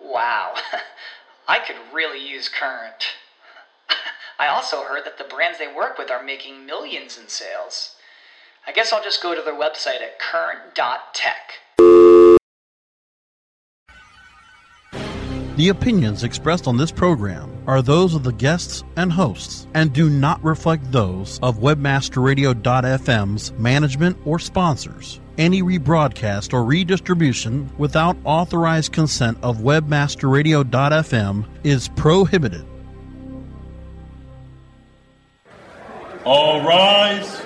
[0.00, 0.54] Wow,
[1.48, 3.14] I could really use Current.
[4.38, 7.96] I also heard that the brands they work with are making millions in sales.
[8.66, 11.52] I guess I'll just go to their website at current.tech.
[15.56, 20.10] The opinions expressed on this program are those of the guests and hosts and do
[20.10, 25.20] not reflect those of webmasterradio.fm's management or sponsors.
[25.38, 32.64] Any rebroadcast or redistribution without authorized consent of webmasterradio.fm is prohibited.
[36.24, 37.45] All rise.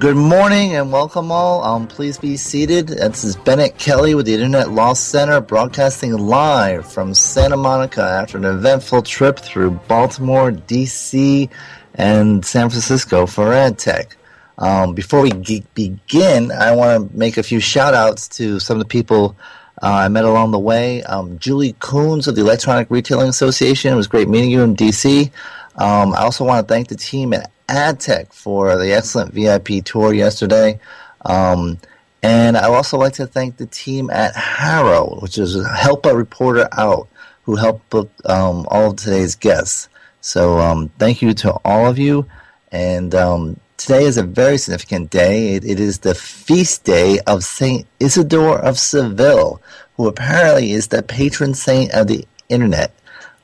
[0.00, 1.62] Good morning and welcome all.
[1.62, 2.86] Um, please be seated.
[2.86, 8.38] This is Bennet Kelley with the Internet Law Center broadcasting live from Santa Monica after
[8.38, 11.50] an eventful trip through Baltimore, D.C.,
[11.96, 14.14] and San Francisco for AdTech.
[14.56, 18.78] Um, before we ge- begin, I want to make a few shout outs to some
[18.78, 19.36] of the people
[19.82, 21.02] uh, I met along the way.
[21.02, 23.92] Um, Julie Coons of the Electronic Retailing Association.
[23.92, 25.30] It was great meeting you in D.C.
[25.76, 30.12] Um, I also want to thank the team at AdTech for the excellent VIP tour
[30.12, 30.78] yesterday.
[31.24, 31.78] Um,
[32.22, 36.68] and I also like to thank the team at HARO, which is Help a Reporter
[36.72, 37.08] Out,
[37.44, 39.88] who helped book um, all of today's guests.
[40.20, 42.26] So um, thank you to all of you.
[42.70, 45.54] And um, today is a very significant day.
[45.54, 49.62] It, it is the feast day of Saint Isidore of Seville,
[49.96, 52.92] who apparently is the patron saint of the internet.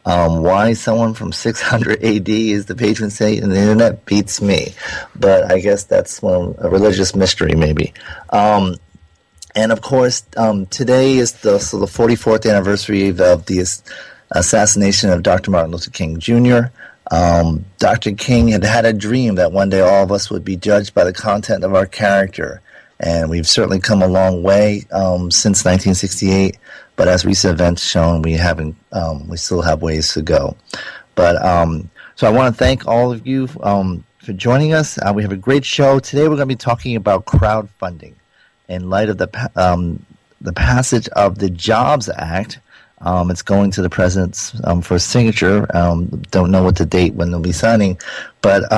[0.07, 4.75] Um, why someone from 600 AD is the patron saint of the internet beats me,
[5.17, 7.93] but I guess that's one a religious mystery, maybe.
[8.31, 8.77] Um,
[9.57, 13.67] and of course, um, today is the so the 44th anniversary of, of the
[14.31, 15.51] assassination of Dr.
[15.51, 16.69] Martin Luther King Jr.
[17.11, 18.13] Um, Dr.
[18.13, 21.05] King had had a dream that one day all of us would be judged by
[21.05, 22.61] the content of our character,
[23.01, 26.57] and we've certainly come a long way um, since 1968.
[26.97, 28.75] But as recent events shown, we haven't.
[28.93, 30.57] Um, we still have ways to go.
[31.15, 34.99] But um, so I want to thank all of you um, for joining us.
[34.99, 36.23] Uh, we have a great show today.
[36.23, 38.15] We're going to be talking about crowdfunding
[38.69, 40.05] in light of the um,
[40.41, 42.61] the passage of the Jobs Act.
[43.03, 45.67] Um, it's going to the president's um, for signature.
[46.31, 47.99] don't know what the date when they'll be signing,
[48.41, 48.73] but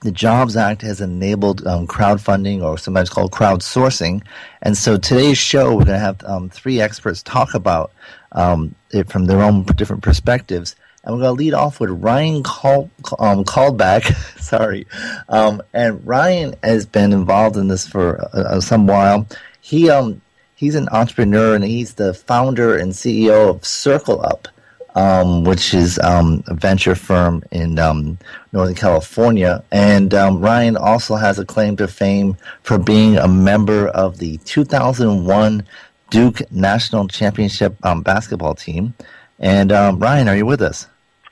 [0.00, 4.22] the Jobs Act has enabled um, crowdfunding or sometimes called crowdsourcing.
[4.62, 7.92] And so today's show, we're going to have um, three experts talk about
[8.32, 10.76] um, it from their own different perspectives.
[11.04, 14.14] And we're going to lead off with Ryan Call, um, Caldbeck.
[14.40, 14.86] Sorry.
[15.28, 19.26] Um, and Ryan has been involved in this for uh, uh, some while.
[19.60, 20.20] He um,
[20.60, 24.46] He's an entrepreneur and he's the founder and CEO of Circle Up
[24.94, 28.18] um, which is um, a venture firm in um,
[28.52, 29.62] Northern California.
[29.70, 34.38] And um, Ryan also has a claim to fame for being a member of the
[34.38, 35.64] 2001
[36.10, 38.94] Duke National Championship um, basketball team.
[39.38, 40.86] And um, Ryan, are you with us?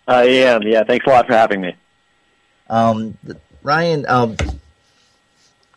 [0.07, 0.63] I am.
[0.63, 1.77] Yeah, thanks a lot for having me.
[3.63, 4.07] Ryan,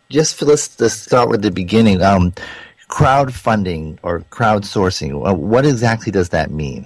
[0.10, 2.00] just for let's, let's start with the beginning.
[2.90, 6.86] crowdfunding or crowdsourcing, uh, what exactly does that mean?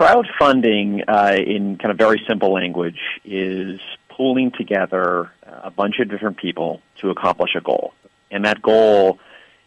[0.00, 6.38] Crowdfunding, uh, in kind of very simple language, is pooling together a bunch of different
[6.38, 7.92] people to accomplish a goal.
[8.30, 9.18] And that goal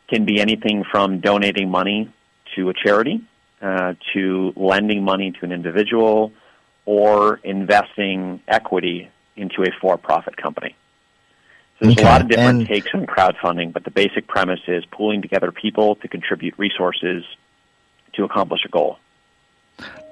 [0.08, 2.10] can be anything from donating money
[2.56, 3.22] to a charity,
[3.62, 6.32] uh, to lending money to an individual,
[6.86, 10.76] or investing equity into a for-profit company.
[11.80, 14.62] So there's Okay, a lot of different and- takes on crowdfunding, but the basic premise
[14.68, 17.24] is pooling together people to contribute resources
[18.14, 18.98] to accomplish a goal.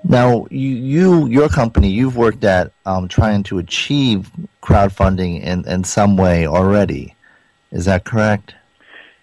[0.03, 4.31] Now, you, you your company, you've worked at um, trying to achieve
[4.63, 7.15] crowdfunding in, in some way already.
[7.71, 8.55] Is that correct?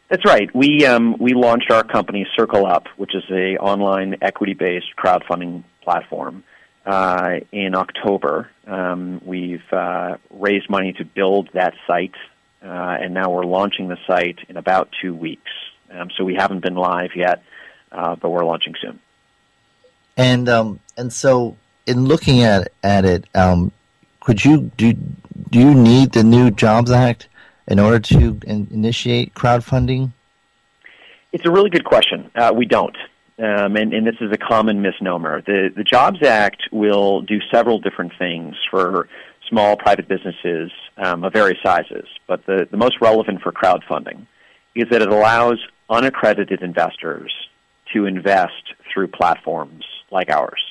[0.08, 0.48] That's right.
[0.54, 6.44] We um, we launched our company Circle Up, which is a online equity-based crowdfunding platform,
[6.88, 8.50] uh, in October.
[8.66, 12.14] Um, we've uh, raised money to build that site,
[12.62, 15.50] uh, and now we're launching the site in about two weeks.
[15.90, 17.42] Um, so we haven't been live yet,
[17.92, 19.00] uh, but we're launching soon.
[20.18, 21.56] And um, and so,
[21.86, 23.70] in looking at at it, um,
[24.20, 27.28] could you do do you need the new Jobs Act
[27.68, 30.12] in order to in, initiate crowdfunding?
[31.32, 32.30] It's a really good question.
[32.34, 32.96] Uh, we don't.
[33.38, 35.42] Um, and, and this is a common misnomer.
[35.42, 39.08] The, the Jobs Act will do several different things for
[39.48, 44.26] small private businesses um, of various sizes, but the, the most relevant for crowdfunding
[44.74, 47.32] is that it allows unaccredited investors
[47.92, 50.62] to invest through platforms like ours.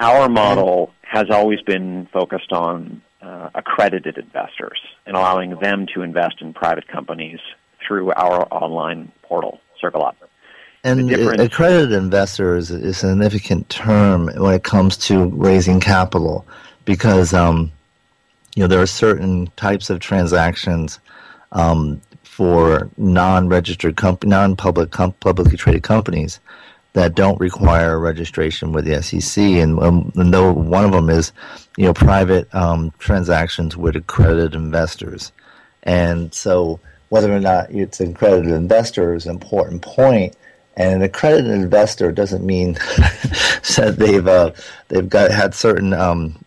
[0.00, 6.40] Our model has always been focused on uh, accredited investors and allowing them to invest
[6.40, 7.38] in private companies
[7.86, 10.14] through our online portal, Circle.
[10.84, 16.44] And accredited investors is a significant term when it comes to raising capital,
[16.84, 17.70] because um,
[18.56, 20.98] you know there are certain types of transactions
[21.52, 26.40] um, for non-registered comp- non-public com- publicly traded companies
[26.94, 31.32] that don't require registration with the SEC, and, um, and though one of them is
[31.76, 35.32] you know private um, transactions with accredited investors,
[35.82, 36.80] and so
[37.12, 40.34] whether or not it's an accredited investor is an important point.
[40.74, 42.72] And an accredited investor doesn't mean
[43.76, 44.52] that they've uh,
[44.88, 46.42] they've got had certain um,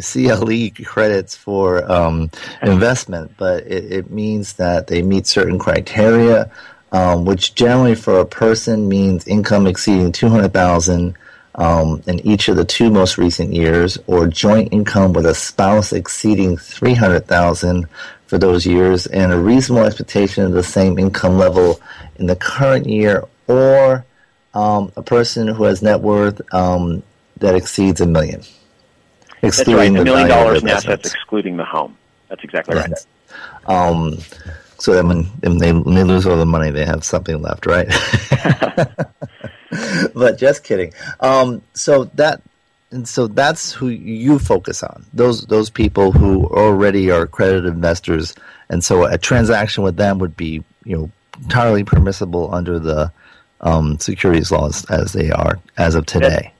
[0.00, 2.30] CLE credits for um,
[2.62, 6.50] investment, but it, it means that they meet certain criteria,
[6.92, 11.16] um, which generally for a person means income exceeding two hundred thousand
[11.54, 15.92] um, in each of the two most recent years, or joint income with a spouse
[15.92, 17.88] exceeding three hundred thousand
[18.26, 21.80] for those years, and a reasonable expectation of the same income level
[22.16, 24.04] in the current year, or
[24.54, 27.02] um, a person who has net worth um,
[27.38, 28.40] that exceeds a million.
[29.40, 29.68] That's right.
[29.68, 31.96] excluding A the million dollars in assets excluding the home.
[32.28, 32.90] That's exactly right.
[32.90, 33.06] Yes.
[33.66, 34.18] Um,
[34.80, 37.66] so that when, when they when they lose all the money, they have something left,
[37.66, 37.88] right?
[40.14, 40.92] but just kidding.
[41.20, 42.42] Um, so that
[42.90, 45.04] and so that's who you focus on.
[45.12, 48.34] Those those people who already are accredited investors,
[48.68, 51.10] and so a transaction with them would be you know
[51.42, 53.12] entirely permissible under the
[53.60, 56.52] um, securities laws as they are as of today.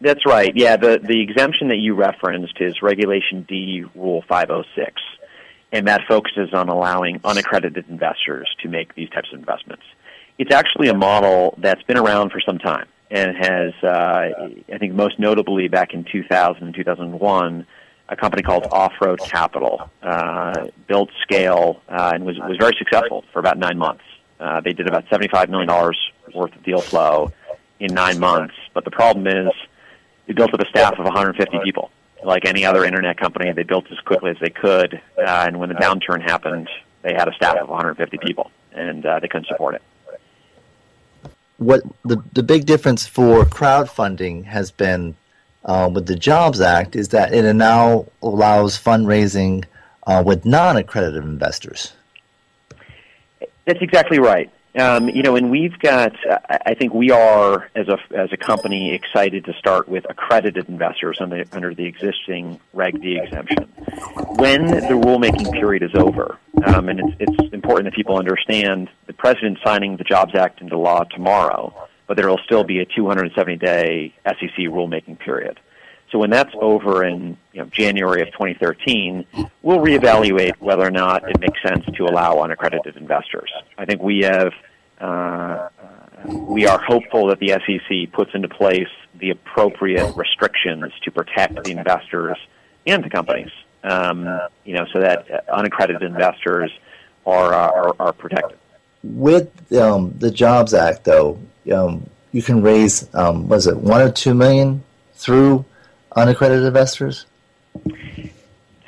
[0.00, 0.54] That's right.
[0.54, 5.00] Yeah, the the exemption that you referenced is Regulation D, Rule 506,
[5.72, 9.82] and that focuses on allowing unaccredited investors to make these types of investments.
[10.38, 14.94] It's actually a model that's been around for some time and has, uh, I think,
[14.94, 17.66] most notably back in 2000 and 2001,
[18.08, 23.24] a company called Off Road Capital uh, built scale uh, and was was very successful
[23.32, 24.04] for about nine months.
[24.38, 25.68] Uh, they did about $75 million
[26.34, 27.32] worth of deal flow
[27.80, 29.52] in nine months, but the problem is
[30.26, 31.90] it built with a staff of 150 people.
[32.24, 35.68] Like any other internet company, they built as quickly as they could, uh, and when
[35.68, 36.68] the downturn happened,
[37.02, 39.82] they had a staff of 150 people, and uh, they couldn't support it.
[41.58, 45.14] what the the big difference for crowdfunding has been
[45.64, 49.64] uh, with the Jobs Act is that it now allows fundraising
[50.06, 51.92] uh, with non-accredited investors.
[53.64, 54.50] That's exactly right.
[54.76, 56.12] Um, you know, and we've got.
[56.48, 61.18] I think we are as a as a company excited to start with accredited investors
[61.20, 63.64] under under the existing Reg D exemption.
[64.36, 69.14] When the rulemaking period is over, um, and it's it's important that people understand the
[69.14, 73.56] president signing the Jobs Act into law tomorrow, but there will still be a 270
[73.56, 75.58] day SEC rulemaking period.
[76.10, 79.26] So when that's over in you know, January of 2013,
[79.62, 83.50] we'll reevaluate whether or not it makes sense to allow unaccredited investors.
[83.76, 84.52] I think we have
[85.00, 85.68] uh,
[86.26, 91.72] we are hopeful that the SEC puts into place the appropriate restrictions to protect the
[91.72, 92.36] investors
[92.86, 93.50] and the companies.
[93.82, 94.24] Um,
[94.64, 96.72] you know, so that unaccredited investors
[97.26, 98.58] are are, are protected.
[99.02, 101.38] With um, the Jobs Act, though,
[101.72, 104.82] um, you can raise um, was it one or two million
[105.14, 105.64] through
[106.16, 107.26] unaccredited investors?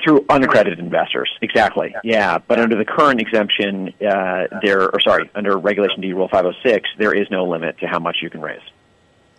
[0.02, 1.94] Through unaccredited investors, exactly.
[2.02, 6.88] Yeah, but under the current exemption, uh, there, or sorry, under Regulation D, Rule 506,
[6.96, 8.62] there is no limit to how much you can raise.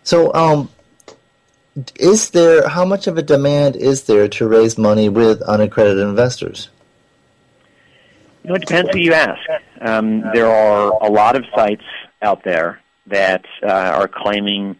[0.02, 0.70] So, um,
[1.98, 6.68] is there how much of a demand is there to raise money with unaccredited investors?
[8.42, 9.40] You know, it depends who you ask.
[9.80, 11.84] Um, there are a lot of sites
[12.22, 14.76] out there that uh, are claiming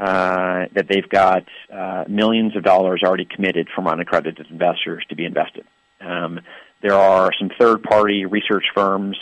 [0.00, 5.26] uh, that they've got uh, millions of dollars already committed from unaccredited investors to be
[5.26, 5.66] invested.
[6.00, 6.40] Um,
[6.82, 9.18] there are some third-party research firms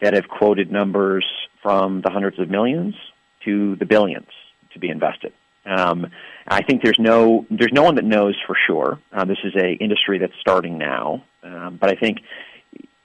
[0.00, 1.26] that have quoted numbers
[1.62, 2.94] from the hundreds of millions
[3.44, 4.28] to the billions
[4.72, 5.34] to be invested.
[5.66, 6.06] Um,
[6.48, 8.98] I think there's no there's no one that knows for sure.
[9.12, 12.18] Uh, this is a industry that's starting now, um, but I think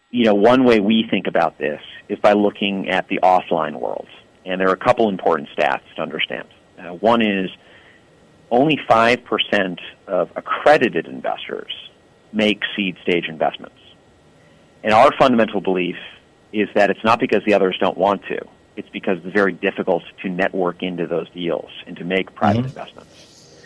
[0.10, 4.08] you know one way we think about this is by looking at the offline world,
[4.46, 6.48] and there are a couple important stats to understand.
[6.80, 7.50] Uh, one is
[8.52, 11.72] only five percent of accredited investors
[12.32, 13.80] make seed stage investments,
[14.84, 15.98] and our fundamental belief
[16.54, 18.40] is that it's not because the others don't want to
[18.80, 22.68] it's because it's very difficult to network into those deals and to make private mm-hmm.
[22.68, 23.66] investments.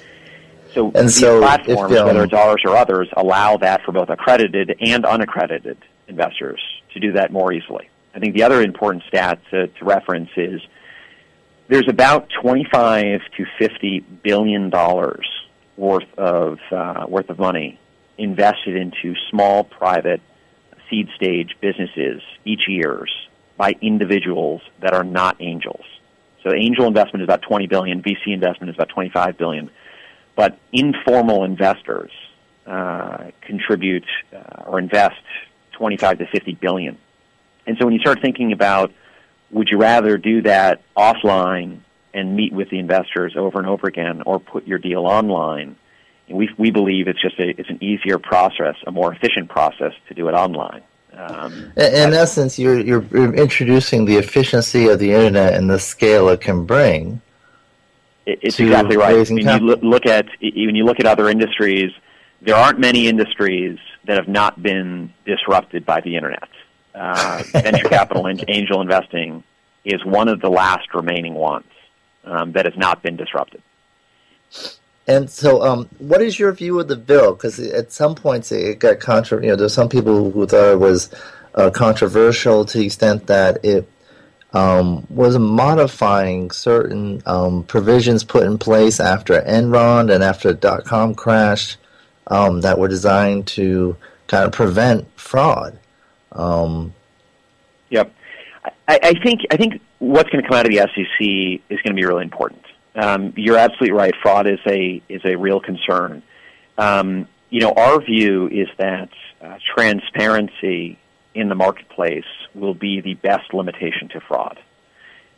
[0.74, 3.92] So and these so platforms, if, um, whether it's ours or others, allow that for
[3.92, 5.78] both accredited and unaccredited
[6.08, 6.60] investors
[6.94, 7.90] to do that more easily.
[8.16, 10.62] I think the other important stat to, to reference is
[11.68, 15.28] there's about 25 to 50 billion dollars
[15.78, 17.80] worth of uh, worth of money
[18.18, 20.22] invested into small private
[20.90, 23.08] seed stage businesses each year
[23.58, 25.86] by individuals that are not angels.
[26.44, 29.72] So angel investment is about 20 billion, VC investment is about 25 billion,
[30.36, 32.12] but informal investors
[32.68, 35.22] uh, contribute uh, or invest
[35.74, 36.98] 25 to 50 billion.
[37.66, 38.92] And so when you start thinking about
[39.54, 41.80] would you rather do that offline
[42.14, 45.76] and meet with the investors over and over again or put your deal online,
[46.30, 50.14] we, we believe it's just a, it's an easier process, a more efficient process to
[50.14, 50.82] do it online.
[51.14, 56.30] Um, in, essence, you're, you're, you're introducing the efficiency of the internet and the scale
[56.30, 57.22] it can bring.
[58.26, 59.30] It's exactly right.
[59.30, 61.92] When you look at when you look at other industries,
[62.42, 66.48] there aren't many industries that have not been disrupted by the internet.
[66.96, 69.44] Uh, venture capital and angel investing
[69.84, 71.66] is one of the last remaining ones
[72.24, 73.62] um, that has not been disrupted.
[75.08, 77.34] And so, um, what is your view of the bill?
[77.34, 79.42] Because at some points it got contra.
[79.42, 81.10] You know, there's some people who thought it was
[81.56, 83.90] uh, controversial to the extent that it
[84.54, 90.86] um, was modifying certain um, provisions put in place after Enron and after the dot
[90.86, 91.76] com crash
[92.28, 93.98] um, that were designed to
[94.28, 95.80] kind of prevent fraud.
[96.34, 96.94] Um,
[97.90, 98.14] yep,
[98.88, 101.96] I, I think I think what's going to come out of the SEC is going
[101.96, 102.64] to be really important
[102.96, 104.14] um, you're absolutely right.
[104.22, 106.22] Fraud is a is a real concern.
[106.78, 109.10] Um, you know, our view is that
[109.42, 110.98] uh, transparency
[111.34, 114.60] in the marketplace will be the best limitation to fraud,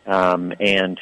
[0.05, 0.99] um, and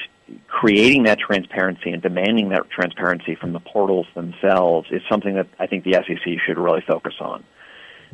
[0.47, 5.67] creating that transparency and demanding that transparency from the portals themselves is something that I
[5.67, 7.43] think the SEC should really focus on.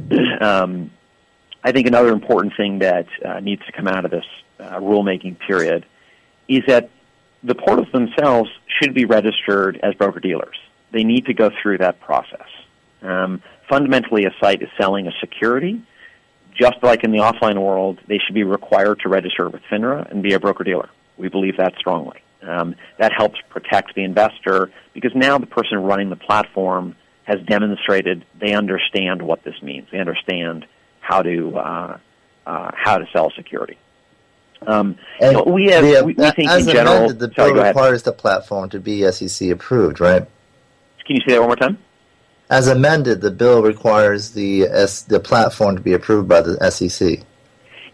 [1.64, 4.26] I think another important thing that uh, needs to come out of this
[4.60, 5.86] uh, rulemaking period
[6.48, 6.90] is that
[7.44, 10.58] the portals themselves should be registered as broker dealers.
[10.92, 12.48] They need to go through that process.
[13.02, 15.82] Um, fundamentally, a site is selling a security.
[16.54, 20.22] Just like in the offline world, they should be required to register with FINRA and
[20.24, 20.90] be a broker dealer.
[21.18, 22.22] We believe that strongly.
[22.42, 28.26] Um, that helps protect the investor because now the person running the platform has demonstrated
[28.40, 29.88] they understand what this means.
[29.92, 30.66] They understand
[31.10, 31.98] how to uh,
[32.46, 33.78] uh, how to sell security.
[34.68, 36.98] Um, you know, we have the, we, we think as in general.
[36.98, 40.26] Amended, the bill requires the platform to be SEC approved, right?
[41.06, 41.78] Can you say that one more time?
[42.50, 47.20] As amended, the bill requires the S, the platform to be approved by the SEC.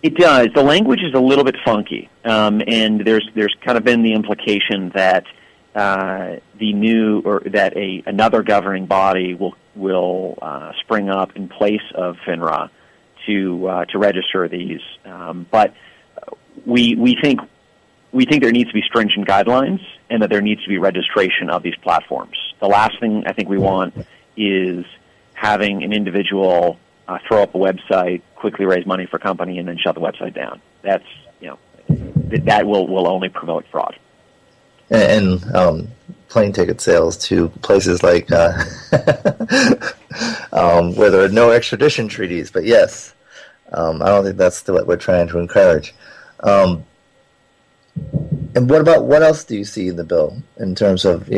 [0.02, 0.50] It does.
[0.54, 4.14] The language is a little bit funky, um, and there's there's kind of been the
[4.14, 5.26] implication that
[5.74, 11.48] uh, the new or that a another governing body will will uh, spring up in
[11.48, 12.70] place of FINRA
[13.26, 15.74] to uh, to register these, um, but
[16.66, 17.40] we we think
[18.12, 21.50] we think there needs to be stringent guidelines and that there needs to be registration
[21.50, 22.38] of these platforms.
[22.62, 23.94] The last thing I think we want
[24.38, 24.86] is
[25.34, 29.68] having an individual uh, throw up a website, quickly raise money for a company, and
[29.68, 30.62] then shut the website down.
[30.82, 31.06] That's
[31.42, 31.60] you know
[32.30, 33.98] th- that will will only promote fraud.
[34.90, 35.88] And, and um,
[36.30, 38.54] plane ticket sales to places like uh,
[40.52, 42.52] um, where there are no extradition treaties.
[42.52, 43.15] But yes,
[43.72, 45.94] um, I don't think that's what we're trying to encourage.
[46.42, 46.86] Um,
[48.56, 51.30] and what about what else do you see in the bill in terms of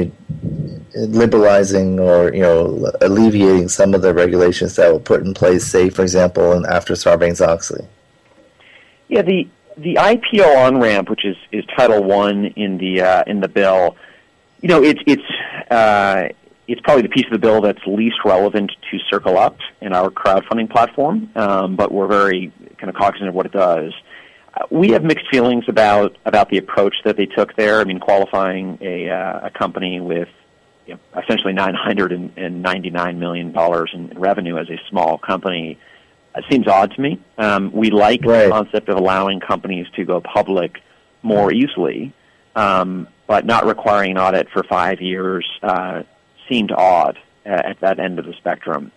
[0.95, 5.89] liberalizing or you know alleviating some of the regulations that were put in place, say
[5.89, 7.85] for example, after Sarbanes Oxley?
[9.07, 13.39] Yeah, the the IPO on ramp, which is, is Title One in the uh, in
[13.39, 13.95] the bill,
[14.61, 16.29] You know, it's it's uh,
[16.67, 20.09] it's probably the piece of the bill that's least relevant to Circle Up in our
[20.09, 23.93] crowdfunding platform, um, but we're very kind of cognizant of what it does.
[24.53, 27.79] Uh, we have mixed feelings about about the approach that they took there.
[27.79, 30.29] I mean, qualifying a uh, a company with
[30.85, 35.17] you know, essentially nine hundred and ninety nine million dollars in revenue as a small
[35.17, 35.77] company
[36.37, 37.19] it seems odd to me.
[37.37, 38.45] Um, we like right.
[38.45, 40.81] the concept of allowing companies to go public
[41.23, 42.13] more easily,
[42.55, 46.03] um, but not requiring an audit for five years uh,
[46.47, 48.91] seemed odd uh, at that end of the spectrum.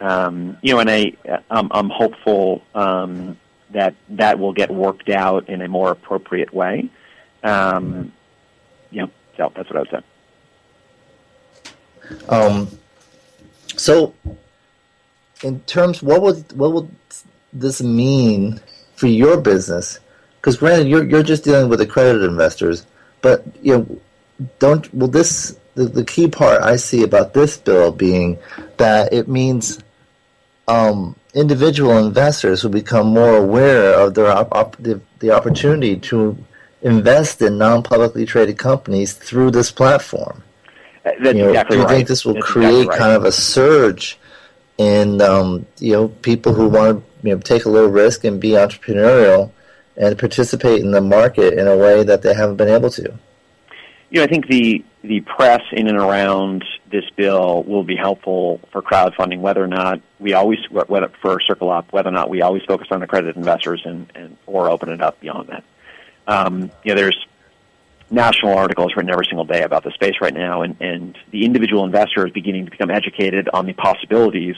[0.00, 1.12] Um, you know, and I,
[1.50, 3.38] I'm, I'm hopeful um,
[3.70, 6.90] that that will get worked out in a more appropriate way.
[7.42, 8.12] Um,
[9.36, 10.04] so that's what I would
[12.10, 12.26] say.
[12.28, 12.68] Um,
[13.76, 14.14] so
[15.42, 16.94] in terms, what would what would
[17.52, 18.60] this mean
[18.94, 20.00] for your business?
[20.36, 22.86] Because granted, you're you're just dealing with accredited investors,
[23.20, 24.00] but you know,
[24.58, 28.38] don't will this the, the key part I see about this bill being
[28.78, 29.78] that it means
[30.66, 36.36] um, individual investors will become more aware of their op- op- the, the opportunity to
[36.82, 40.42] invest in non-publicly traded companies through this platform.
[41.04, 41.94] That's you know, exactly do you right.
[41.94, 42.98] think this will That's create exactly right.
[42.98, 44.18] kind of a surge
[44.78, 48.40] in um, you know people who want to you know take a little risk and
[48.40, 49.52] be entrepreneurial
[49.96, 53.02] and participate in the market in a way that they haven't been able to?
[54.10, 58.60] You know, I think the the press in and around this bill will be helpful
[58.72, 62.42] for crowdfunding, whether or not we always, whether for Circle Up, whether or not we
[62.42, 65.64] always focus on accredited investors and, and or open it up beyond that.
[66.26, 67.26] Um, you know, there's
[68.10, 71.84] national articles written every single day about the space right now, and, and the individual
[71.84, 74.56] investor is beginning to become educated on the possibilities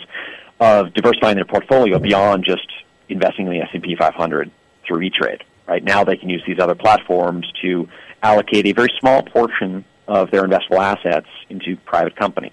[0.61, 2.67] of diversifying their portfolio beyond just
[3.09, 4.51] investing in the S&P 500
[4.87, 5.45] through E-Trade.
[5.67, 7.89] Right now, they can use these other platforms to
[8.23, 12.53] allocate a very small portion of their investable assets into private companies.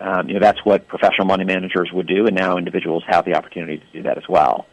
[0.00, 3.34] Um, you know, that's what professional money managers would do, and now individuals have the
[3.34, 4.66] opportunity to do that as well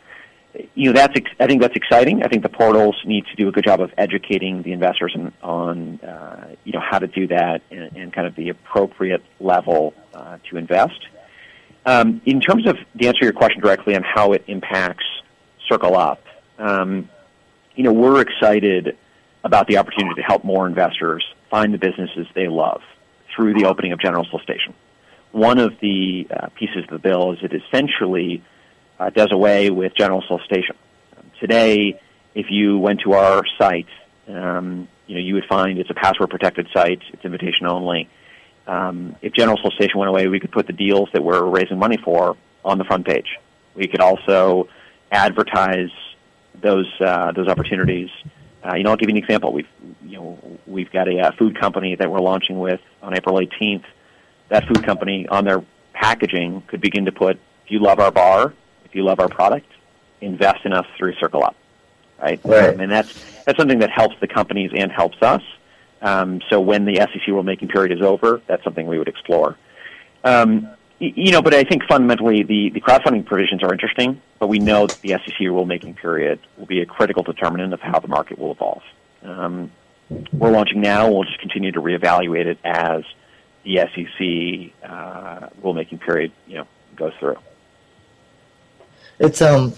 [0.73, 2.23] you know, that's I think that's exciting.
[2.23, 5.33] I think the portals need to do a good job of educating the investors on,
[5.41, 9.93] on uh, you know how to do that and, and kind of the appropriate level
[10.13, 10.99] uh, to invest.
[11.85, 15.05] Um, in terms of to answer your question directly on how it impacts
[15.67, 16.23] Circle Up,
[16.57, 17.09] um,
[17.75, 18.97] you know, we're excited
[19.43, 22.81] about the opportunity to help more investors find the businesses they love
[23.35, 24.73] through the opening of General Solicitation.
[25.31, 28.43] One of the uh, pieces of the bill is it essentially
[28.99, 30.75] uh, does away with general solicitation.
[31.17, 31.99] Um, today,
[32.33, 33.87] if you went to our site,
[34.27, 37.01] um, you know you would find it's a password protected site.
[37.13, 38.09] It's invitation only.
[38.67, 41.97] Um, if general solicitation went away, we could put the deals that we're raising money
[41.97, 43.37] for on the front page.
[43.75, 44.69] We could also
[45.11, 45.91] advertise
[46.61, 48.09] those uh, those opportunities.
[48.65, 49.53] Uh, you know, I'll give you an example.
[49.53, 49.67] We've
[50.03, 53.83] you know we've got a, a food company that we're launching with on April 18th.
[54.49, 58.53] That food company on their packaging could begin to put, "If you love our bar,
[58.85, 59.67] if you love our product,
[60.21, 61.55] invest in us through Circle Up,
[62.19, 62.39] right?
[62.43, 62.73] Right.
[62.73, 65.43] Um, and that's that's something that helps the companies and helps us.
[66.01, 69.57] Um, so when the SEC rulemaking period is over, that's something we would explore.
[70.23, 70.69] Um,
[70.99, 74.87] you know, but I think fundamentally the, the crowdfunding provisions are interesting, but we know
[74.87, 78.51] that the SEC rulemaking period will be a critical determinant of how the market will
[78.51, 78.83] evolve.
[79.23, 79.71] Um,
[80.31, 81.11] we're launching now.
[81.11, 83.03] We'll just continue to reevaluate it as
[83.63, 87.37] the SEC uh, rulemaking period, you know, goes through.
[89.19, 89.73] It's um,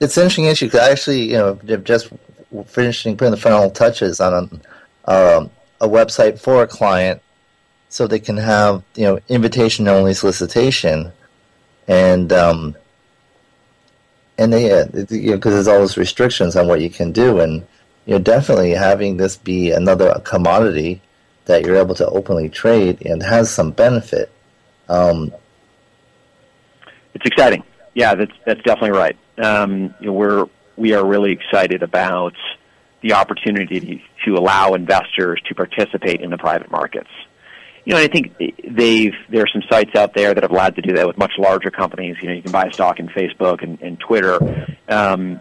[0.00, 2.10] it's an interesting issue because I actually, you know, just
[2.66, 4.60] finishing putting the final touches on
[5.06, 7.22] a, um, a website for a client,
[7.92, 11.12] so they can have you know invitation only solicitation,
[11.88, 12.76] and um,
[14.38, 17.40] and they uh, you know because there's all those restrictions on what you can do,
[17.40, 17.66] and
[18.06, 21.00] you know definitely having this be another commodity
[21.44, 24.30] that you're able to openly trade and has some benefit.
[24.88, 25.32] Um,
[27.14, 27.62] it's exciting
[27.94, 29.16] yeah, that's that's definitely right.
[29.42, 32.34] Um, you know, we're we are really excited about
[33.02, 37.10] the opportunity to allow investors to participate in the private markets.
[37.84, 40.82] You know, I think they've there are some sites out there that have allowed to
[40.82, 42.16] do that with much larger companies.
[42.22, 44.68] You know, you can buy stock in Facebook and, and Twitter.
[44.88, 45.40] Um,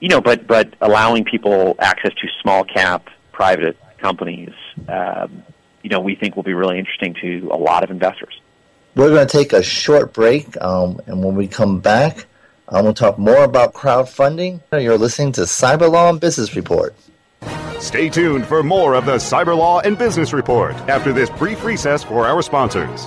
[0.00, 4.52] you know, but but allowing people access to small cap private companies,
[4.88, 5.42] um,
[5.82, 8.40] you know, we think will be really interesting to a lot of investors.
[8.94, 12.24] We're going to take a short break, um, and when we come back,
[12.68, 14.60] I'm going to talk more about crowdfunding.
[14.72, 16.94] You're listening to Cyber Law and Business Report.
[17.80, 22.02] Stay tuned for more of the Cyber Law and Business Report after this brief recess
[22.02, 23.06] for our sponsors.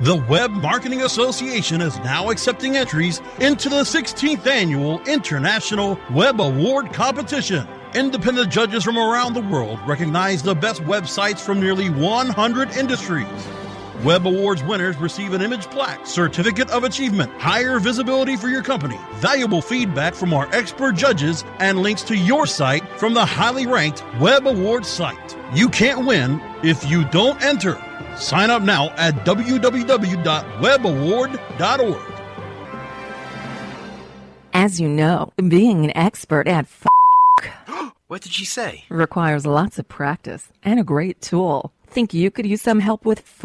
[0.00, 6.92] The Web Marketing Association is now accepting entries into the 16th annual International Web Award
[6.92, 7.68] Competition.
[7.94, 13.26] Independent judges from around the world recognize the best websites from nearly 100 industries.
[14.04, 18.98] Web Awards winners receive an image plaque, certificate of achievement, higher visibility for your company,
[19.16, 24.02] valuable feedback from our expert judges, and links to your site from the highly ranked
[24.18, 25.36] Web Awards site.
[25.52, 27.78] You can't win if you don't enter.
[28.16, 32.14] Sign up now at www.webaward.org.
[34.52, 36.86] As you know, being an expert at f-
[38.08, 38.84] What did she say?
[38.88, 41.72] requires lots of practice and a great tool.
[41.86, 43.44] Think you could use some help with f-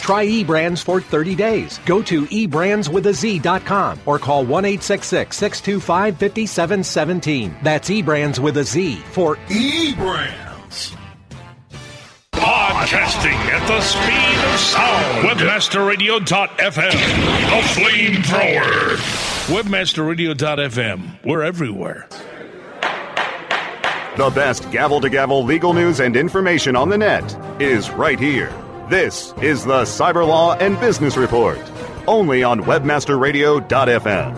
[0.00, 1.80] Try eBrandz for 30 days.
[1.86, 7.56] Go to eBrandsWithAZ.com or call 1 625 5717.
[7.62, 10.96] That's eBrandz with a Z for eBrandz.
[12.32, 15.26] Podcasting at the speed of sound.
[15.26, 16.92] Webmasterradio.fm.
[17.50, 18.96] The flamethrower.
[19.48, 21.24] Webmasterradio.fm.
[21.24, 22.08] We're everywhere.
[24.16, 28.50] The best gavel to gavel legal news and information on the net is right here.
[28.88, 31.58] This is the Cyber Law and Business Report,
[32.06, 34.36] only on WebmasterRadio.fm.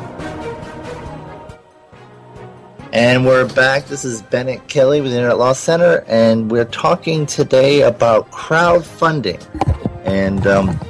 [2.94, 3.84] And we're back.
[3.88, 9.44] This is Bennet Kelley with the Internet Law Center, and we're talking today about crowdfunding.
[10.06, 10.80] And um,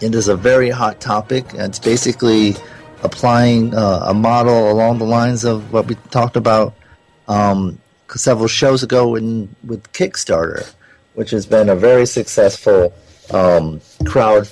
[0.00, 1.46] it is a very hot topic.
[1.54, 2.56] It's basically
[3.04, 6.74] applying uh, a model along the lines of what we talked about
[7.28, 10.74] um, several shows ago in, with Kickstarter,
[11.14, 12.92] which has been a very successful
[13.32, 14.44] um, crowd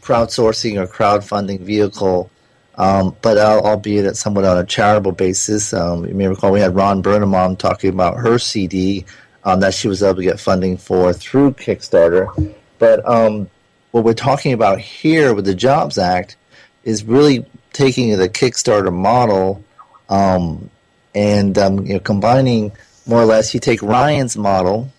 [0.00, 2.30] crowdsourcing or crowdfunding vehicle
[2.76, 5.72] um, but albeit at somewhat on a charitable basis.
[5.72, 9.04] Um, you may recall we had Ron Burnham talking about her CD
[9.44, 12.54] um, that she was able to get funding for through Kickstarter.
[12.78, 13.48] But um,
[13.92, 16.36] what we're talking about here with the Jobs Act
[16.82, 19.62] is really taking the Kickstarter model
[20.08, 20.70] um,
[21.14, 22.72] and you know, combining
[23.06, 23.54] more or less.
[23.54, 24.90] You take Ryan's model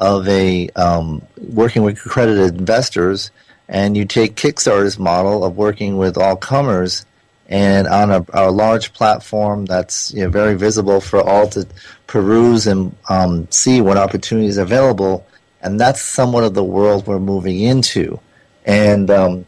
[0.00, 3.30] of a um, working with accredited investors
[3.68, 7.04] and you take Kickstarter's model of working with all comers
[7.48, 11.66] and on a, a, large platform that's you know, very visible for all to
[12.06, 15.26] peruse and um, see what opportunities are available.
[15.62, 18.20] And that's somewhat of the world we're moving into.
[18.64, 19.46] And um,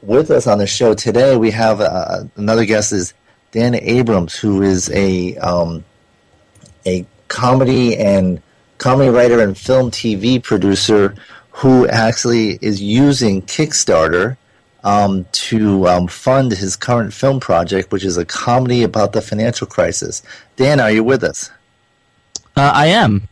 [0.00, 3.14] with us on the show today, we have uh, another guest is
[3.50, 5.84] Dan Abrams, who is a um,
[6.86, 8.40] a comedy and
[8.80, 11.14] comedy writer and film TV producer
[11.50, 14.36] who actually is using Kickstarter
[14.82, 19.66] um, to um, fund his current film project, which is a comedy about the financial
[19.66, 20.22] crisis.
[20.56, 21.50] Dan, are you with us?
[22.56, 23.28] Uh, I am.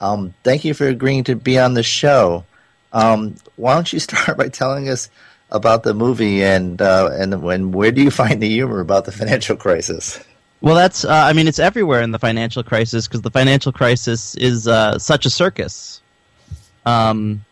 [0.00, 2.44] Um, thank you for agreeing to be on the show.
[2.92, 5.08] Um, why don't you start by telling us
[5.50, 9.12] about the movie and uh, and when where do you find the humor about the
[9.12, 10.18] financial crisis?
[10.64, 14.34] Well, that's uh, I mean it's everywhere in the financial crisis because the financial crisis
[14.36, 16.00] is uh, such a circus.
[16.86, 17.44] Um,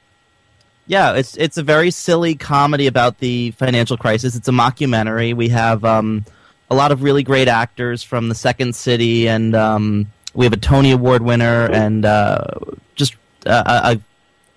[0.86, 4.34] yeah, it's it's a very silly comedy about the financial crisis.
[4.34, 5.34] It's a mockumentary.
[5.34, 6.24] We have um,
[6.70, 10.56] a lot of really great actors from the Second City, and um, we have a
[10.56, 12.46] Tony Award winner, and uh,
[12.94, 14.00] just a, a,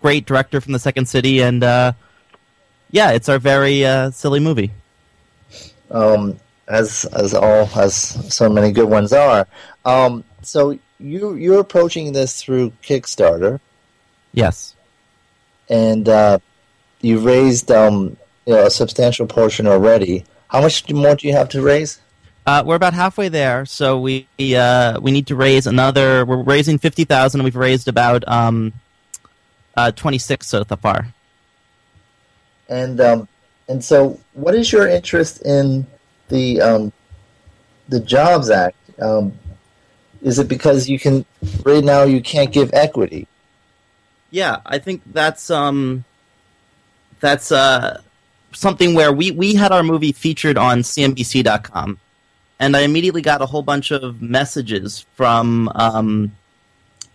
[0.02, 1.92] great director from the Second City, and uh,
[2.90, 4.72] yeah, it's our very uh, silly movie.
[5.92, 7.96] Um, as as all as
[8.34, 9.48] so many good ones are.
[9.84, 13.60] Um, so you you're approaching this through Kickstarter.
[14.34, 14.76] Yes
[15.70, 16.40] and uh,
[17.02, 20.26] you've raised um, you know, a substantial portion already.
[20.48, 22.00] How much more do you have to raise?
[22.46, 26.26] Uh, we're about halfway there, so we uh, we need to raise another.
[26.26, 27.44] We're raising fifty thousand.
[27.44, 28.74] We've raised about um,
[29.76, 31.08] uh, twenty six so far.
[32.70, 33.28] And um,
[33.68, 35.88] and so, what is your interest in
[36.30, 36.94] the um,
[37.90, 38.78] the Jobs Act?
[39.00, 39.38] Um,
[40.22, 41.24] is it because you can
[41.64, 43.28] right now you can't give equity.
[44.32, 46.04] Yeah, I think that's um,
[47.20, 48.02] that's uh,
[48.52, 52.00] something where we we had our movie featured on CNBC.com,
[52.60, 56.36] and I immediately got a whole bunch of messages from um,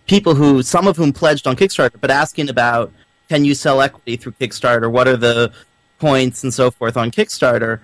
[0.07, 2.91] people who some of whom pledged on Kickstarter, but asking about
[3.29, 4.91] can you sell equity through Kickstarter?
[4.91, 5.53] What are the
[5.99, 7.81] points and so forth on Kickstarter?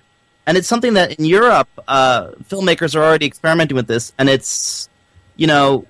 [0.48, 4.88] And it's something that in Europe, uh, filmmakers are already experimenting with this, and it's
[5.36, 5.86] you know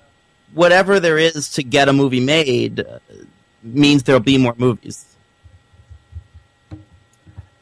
[0.53, 2.99] whatever there is to get a movie made uh,
[3.63, 5.05] means there'll be more movies.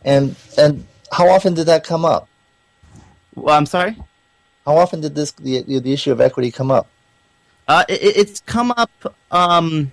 [0.03, 2.27] And and how often did that come up?
[3.35, 3.95] Well, I'm sorry.
[4.65, 6.87] How often did this the the issue of equity come up?
[7.67, 8.89] Uh, it, it's come up
[9.29, 9.91] um,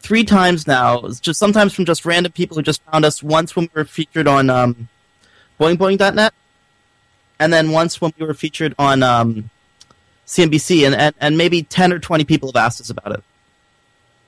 [0.00, 0.98] three times now.
[1.06, 3.22] It's just sometimes from just random people who just found us.
[3.22, 4.88] Once when we were featured on um,
[5.58, 6.32] BoingBoing.net,
[7.38, 9.50] and then once when we were featured on um,
[10.26, 13.24] CNBC, and, and and maybe ten or twenty people have asked us about it.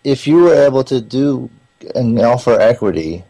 [0.04, 1.50] If you were able to do
[1.94, 3.24] an offer equity,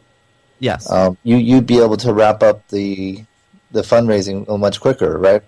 [0.61, 0.91] Yes.
[0.91, 3.25] um, you you'd be able to wrap up the
[3.71, 5.43] the fundraising much quicker, right?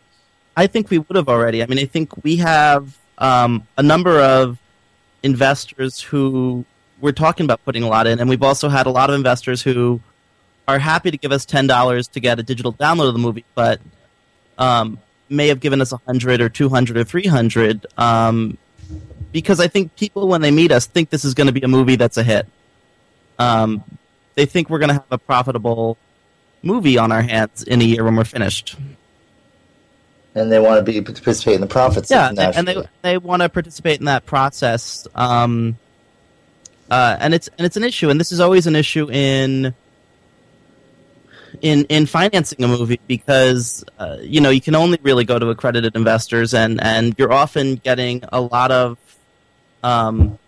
[0.56, 1.62] I think we would have already.
[1.62, 4.58] I mean, I think we have um, a number of
[5.22, 6.64] investors who
[7.00, 9.62] we're talking about putting a lot in, and we've also had a lot of investors
[9.62, 10.00] who
[10.68, 13.44] are happy to give us ten dollars to get a digital download of the movie,
[13.54, 13.80] but
[14.58, 14.98] um,
[15.28, 18.56] may have given us a hundred or two hundred or three hundred um,
[19.32, 21.68] because I think people when they meet us think this is going to be a
[21.68, 22.46] movie that's a hit.
[23.38, 23.82] Um,
[24.34, 25.98] they think we're going to have a profitable
[26.62, 28.76] movie on our hands in a year when we're finished.
[30.34, 32.10] And they want to be participate in the profits.
[32.10, 35.06] yeah, and- they they want to participate in that process.
[35.14, 35.76] Um,
[36.90, 39.74] uh, and it's and it's an issue, and this is always an issue in
[41.60, 45.50] in in financing a movie because uh, you know you can only really go to
[45.50, 48.98] accredited investors, and and you're often getting a lot of
[49.82, 50.38] um,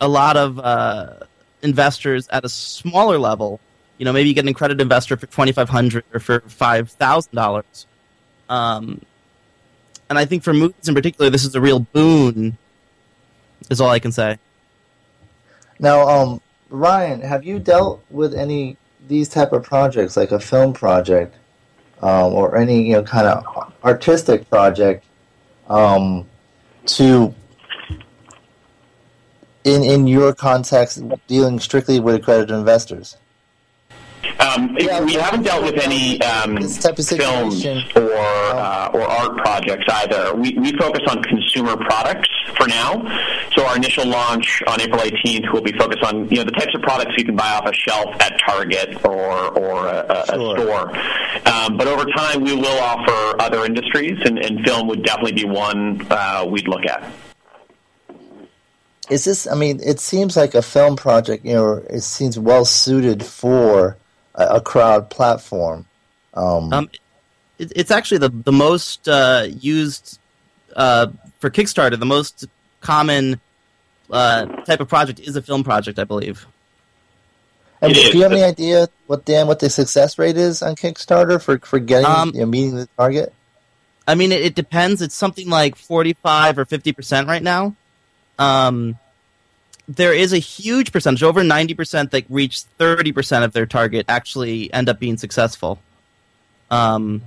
[0.00, 1.14] a lot of uh,
[1.62, 3.60] investors at a smaller level.
[3.98, 6.90] You know, maybe you get an accredited investor for twenty five hundred or for five
[6.90, 7.86] thousand dollars.
[8.48, 9.02] Um,
[10.08, 12.56] and I think for movies in particular, this is a real boon.
[13.68, 14.38] Is all I can say.
[15.78, 18.76] Now, um, Ryan, have you dealt with any
[19.08, 21.34] these type of projects, like a film project,
[22.02, 25.04] um, or any you know kind of artistic project,
[25.68, 26.26] um,
[26.86, 27.34] to
[29.64, 33.16] in in your context dealing strictly with accredited investors?
[34.38, 40.34] Um, we haven't dealt with any um, films or uh, or art projects either.
[40.34, 42.92] We, we focus on consumer products for now.
[43.52, 46.74] So our initial launch on April 18th will be focused on you know the types
[46.74, 50.56] of products you can buy off a shelf at Target or or a, a, a
[50.56, 50.96] store.
[51.46, 55.44] Um, but over time, we will offer other industries, and, and film would definitely be
[55.44, 57.12] one uh, we'd look at.
[59.08, 59.46] Is this?
[59.46, 61.44] I mean, it seems like a film project.
[61.44, 63.96] You know, it seems well suited for
[64.34, 65.86] a, a crowd platform.
[66.34, 66.90] Um, Um,
[67.58, 70.20] it, it's actually the the most uh, used
[70.76, 71.08] uh,
[71.40, 71.98] for Kickstarter.
[71.98, 72.46] The most
[72.80, 73.40] common
[74.10, 76.46] uh, type of project is a film project, I believe.
[77.82, 81.42] and do you have any idea what Dan what the success rate is on Kickstarter
[81.42, 83.32] for for getting Um, you know, meeting the target?
[84.06, 85.02] I mean, it, it depends.
[85.02, 87.74] It's something like forty-five or fifty percent right now.
[88.38, 88.98] Um,
[89.88, 94.06] there is a huge percentage, over ninety percent, that reach thirty percent of their target
[94.08, 95.80] actually end up being successful.
[96.70, 97.22] Um,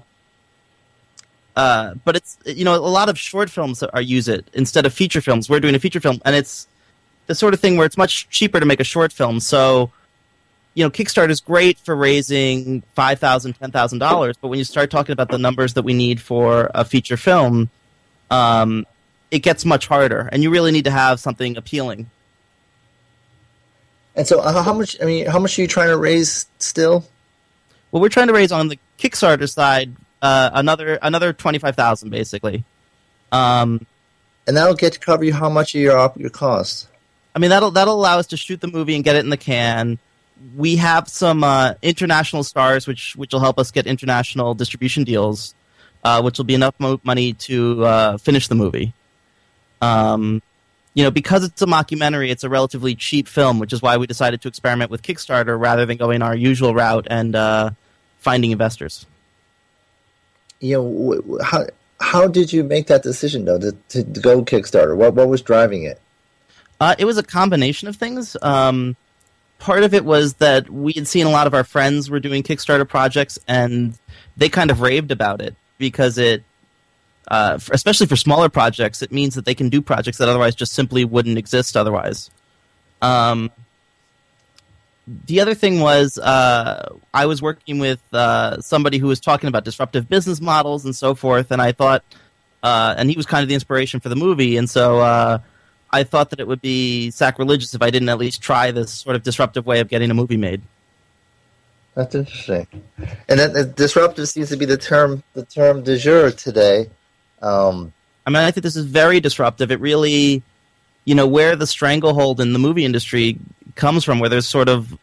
[1.56, 4.94] uh, but it's you know a lot of short films are use it instead of
[4.94, 5.50] feature films.
[5.50, 6.68] We're doing a feature film, and it's
[7.28, 9.39] the sort of thing where it's much cheaper to make a short film.
[9.39, 9.92] So
[10.74, 14.66] you know, Kickstarter is great for raising five thousand, ten thousand dollars, but when you
[14.66, 17.70] start talking about the numbers that we need for a feature film,
[18.32, 18.86] um,
[19.30, 22.10] it gets much harder, and you really need to have something appealing.
[24.16, 24.98] And so, uh, how much?
[25.02, 27.06] I mean, how much are you trying to raise still?
[27.92, 32.10] Well, we're trying to raise on the Kickstarter side uh, another another twenty five thousand,
[32.10, 32.64] basically.
[33.32, 33.86] Um,
[34.48, 36.88] and that'll get to cover you how much of your op- your costs.
[37.36, 39.38] I mean, that'll that'll allow us to shoot the movie and get it in the
[39.38, 40.00] can.
[40.56, 45.54] We have some uh, international stars, which which will help us get international distribution deals,
[46.04, 48.94] uh, which will be enough mo- money to uh, finish the movie.
[49.82, 50.42] Um,
[50.94, 54.08] you know, because it's a mockumentary, it's a relatively cheap film, which is why we
[54.08, 57.72] decided to experiment with Kickstarter rather than going our usual route and uh,
[58.20, 59.06] finding investors.
[60.63, 61.65] You know, how
[61.99, 64.95] how did you make that decision though to, to, to go Kickstarter?
[64.95, 65.99] What what was driving it?
[66.80, 68.38] Uh, it was a combination of things.
[68.41, 68.95] Um,
[69.60, 72.43] part of it was that we had seen a lot of our friends were doing
[72.43, 73.97] Kickstarter projects, and
[74.38, 76.43] they kind of raved about it because it
[77.28, 80.56] uh, for, especially for smaller projects, it means that they can do projects that otherwise
[80.56, 82.30] just simply wouldn't exist otherwise.
[83.02, 83.52] Um,
[85.08, 89.66] the other thing was uh, I was working with uh, somebody who was talking about
[89.66, 92.04] disruptive business models and so forth, and I thought,
[92.62, 95.39] uh, and he was kind of the inspiration for the movie, and so uh,
[95.92, 99.16] I thought that it would be sacrilegious if I didn't at least try this sort
[99.16, 100.62] of disruptive way of getting a movie made.
[101.96, 102.68] That's interesting,
[103.28, 106.89] and then disruptive seems to be the term the term du jour today.
[107.42, 107.92] Um,
[108.26, 109.70] I mean, I think this is very disruptive.
[109.70, 110.42] It really,
[111.04, 113.38] you know, where the stranglehold in the movie industry
[113.76, 114.98] comes from, where there's sort of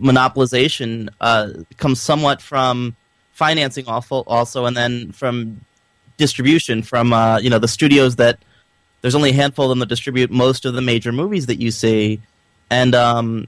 [0.00, 2.96] monopolization, uh, comes somewhat from
[3.32, 5.60] financing also, and then from
[6.16, 8.38] distribution from uh, you know the studios that
[9.00, 11.70] there's only a handful of them that distribute most of the major movies that you
[11.70, 12.20] see,
[12.70, 13.46] and um,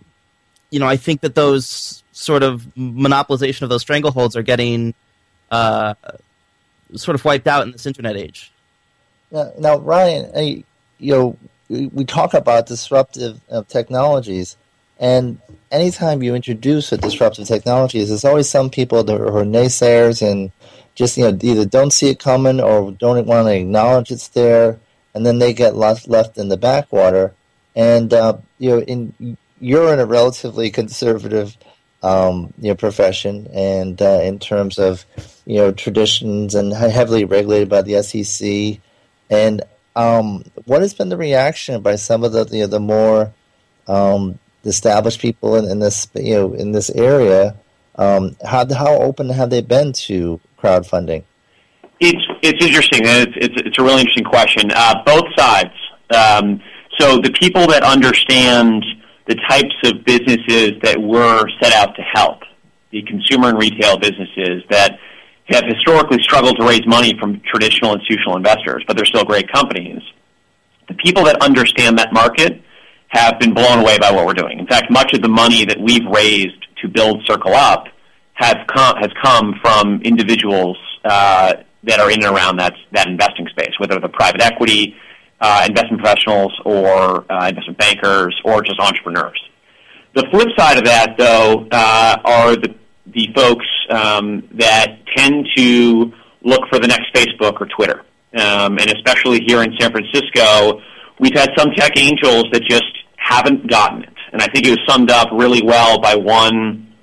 [0.71, 4.95] you know I think that those sort of monopolization of those strangleholds are getting
[5.51, 5.95] uh,
[6.95, 8.53] sort of wiped out in this internet age.
[9.31, 10.65] Now, now Ryan,
[10.99, 11.37] you know,
[11.69, 14.57] we talk about disruptive uh, technologies,
[14.99, 15.39] and
[15.71, 20.51] anytime you introduce a disruptive technology, there's always some people that are naysayers and
[20.95, 24.79] just you know either don't see it coming or don't want to acknowledge it's there,
[25.15, 27.35] and then they get left left in the backwater.
[27.75, 31.57] And uh, you know, in you're in a relatively conservative
[32.03, 35.05] um, you know, profession, and uh, in terms of
[35.45, 38.81] you know traditions and heavily regulated by the SEC.
[39.29, 39.63] And
[39.97, 43.33] um, what has been the reaction by some of the you know, the more
[43.89, 47.57] um, established people in, in, this you know in this area?
[47.97, 51.25] Um, how how open have they been to crowdfunding?
[52.01, 53.01] It's it's interesting.
[53.05, 54.71] It's it's, it's a really interesting question.
[54.75, 55.75] Uh, both sides.
[56.15, 56.61] Um,
[56.99, 58.85] so the people that understand
[59.27, 62.43] the types of businesses that we're set out to help,
[62.91, 64.99] the consumer and retail businesses that
[65.47, 70.01] have historically struggled to raise money from traditional institutional investors, but they're still great companies.
[70.89, 72.63] The people that understand that market
[73.09, 74.59] have been blown away by what we're doing.
[74.59, 77.89] In fact, much of the money that we've raised to build CircleUp
[78.35, 83.47] has come, has come from individuals uh, that are in and around that, that investing
[83.49, 84.97] space, whether they're private equity,
[85.41, 89.41] uh, investment professionals or uh, investment bankers or just entrepreneurs.
[90.15, 92.75] The flip side of that, though, uh, are the,
[93.07, 98.01] the folks um, that tend to look for the next Facebook or Twitter.
[98.35, 100.81] Um, and especially here in San Francisco,
[101.19, 102.96] we've had some tech angels that just
[103.29, 104.15] haven't gotten it.
[104.33, 106.95] And I think it was summed up really well by one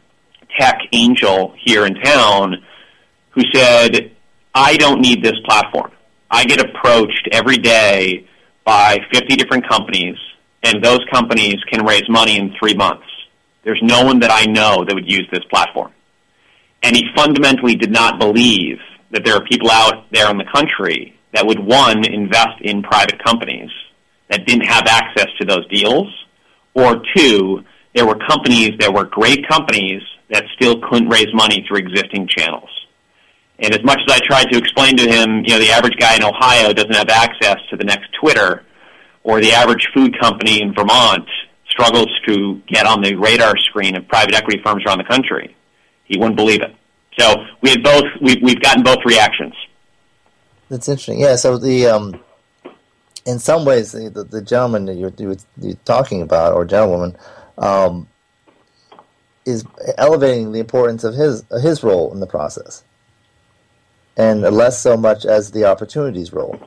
[0.58, 2.64] tech angel here in town
[3.32, 4.12] who said,
[4.54, 5.92] I don't need this platform.
[6.30, 8.28] I get approached every day
[8.64, 10.16] by 50 different companies,
[10.62, 13.08] and those companies can raise money in three months.
[13.64, 15.92] There's no one that I know that would use this platform.
[16.84, 18.78] And he fundamentally did not believe
[19.12, 23.24] that there are people out there in the country that would, one, invest in private
[23.24, 23.70] companies
[24.30, 26.08] that didn't have access to those deals,
[26.74, 27.64] or two,
[27.96, 32.70] there were companies that were great companies that still couldn't raise money through existing channels.
[33.60, 36.16] And as much as I tried to explain to him, you know, the average guy
[36.16, 38.64] in Ohio doesn't have access to the next Twitter,
[39.24, 41.30] or the average food company in Vermont
[41.70, 45.56] struggles to get on the radar screen of private equity firms around the country.
[46.06, 46.76] He wouldn't believe it.
[47.18, 48.06] So we had both.
[48.22, 49.54] We've, we've gotten both reactions.
[50.70, 51.20] That's interesting.
[51.20, 51.36] Yeah.
[51.36, 52.20] So the um,
[53.26, 57.16] in some ways, the, the, gentleman that you're, you're, talking about, or gentlewoman,
[57.58, 58.08] um,
[59.46, 59.66] is
[59.98, 62.84] elevating the importance of his his role in the process
[64.16, 66.60] and less so much as the opportunities role.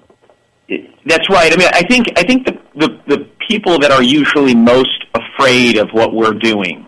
[1.06, 1.52] That's right.
[1.52, 5.78] I mean, I think I think the the, the people that are usually most afraid
[5.78, 6.86] of what we're doing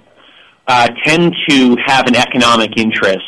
[0.66, 3.24] uh, tend to have an economic interest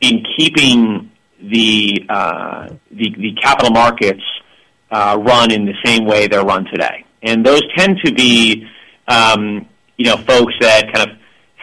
[0.00, 1.10] in keeping
[1.40, 4.22] the uh, the, the capital markets
[4.90, 8.66] uh, run in the same way they're run today, and those tend to be
[9.08, 11.16] um, you know folks that kind of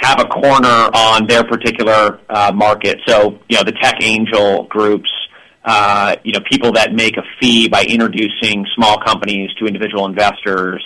[0.03, 2.99] have a corner on their particular uh, market.
[3.07, 5.09] So, you know, the tech angel groups,
[5.63, 10.83] uh, you know, people that make a fee by introducing small companies to individual investors.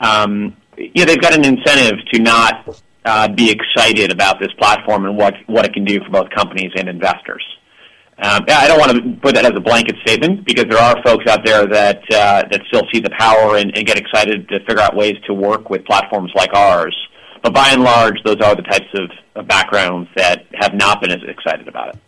[0.00, 5.04] Um, you know, they've got an incentive to not uh, be excited about this platform
[5.04, 7.44] and what what it can do for both companies and investors.
[8.18, 11.26] Um, I don't want to put that as a blanket statement because there are folks
[11.26, 14.80] out there that uh, that still see the power and, and get excited to figure
[14.80, 16.96] out ways to work with platforms like ours.
[17.42, 21.12] But by and large, those are the types of, of backgrounds that have not been
[21.12, 22.00] as excited about it.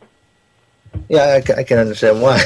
[1.09, 2.43] Yeah, I, I can understand why.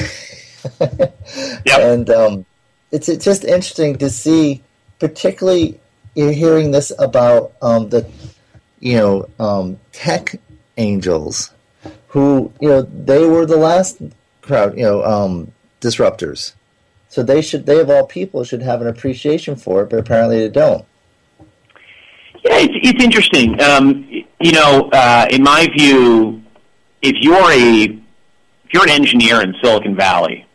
[0.80, 1.80] yep.
[1.80, 2.46] And um,
[2.90, 4.62] it's, it's just interesting to see,
[4.98, 5.80] particularly
[6.14, 8.08] you're hearing this about um, the,
[8.80, 10.36] you know, um, tech
[10.76, 11.50] angels,
[12.12, 14.00] who you know they were the last
[14.42, 16.52] crowd, you know, um, disruptors.
[17.08, 20.38] So they should, they of all people, should have an appreciation for it, but apparently
[20.38, 20.84] they don't.
[22.44, 23.60] Yeah, it's, it's interesting.
[23.62, 24.08] Um,
[24.40, 26.42] you know, uh, in my view,
[27.00, 30.46] if you're a if you're an engineer in Silicon Valley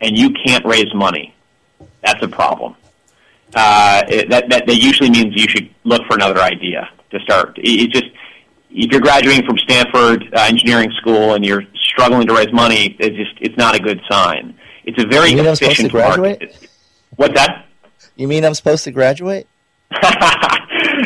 [0.00, 1.34] and you can't raise money,
[2.02, 2.74] that's a problem.
[3.54, 7.58] Uh, it, that, that that usually means you should look for another idea to start.
[7.58, 8.01] It, just
[8.74, 13.16] if you're graduating from Stanford uh, Engineering School and you're struggling to raise money, it's
[13.16, 14.54] just it's not a good sign.
[14.84, 16.40] It's a very You mean I'm supposed to efficient graduate?
[16.40, 16.68] market.
[17.16, 17.66] What's that?
[18.16, 19.46] You mean I'm supposed to graduate?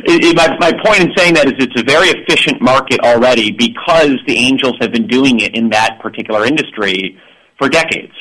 [0.09, 3.51] It- it- my, my point in saying that is it's a very efficient market already
[3.51, 7.19] because the angels have been doing it in that particular industry
[7.59, 8.13] for decades.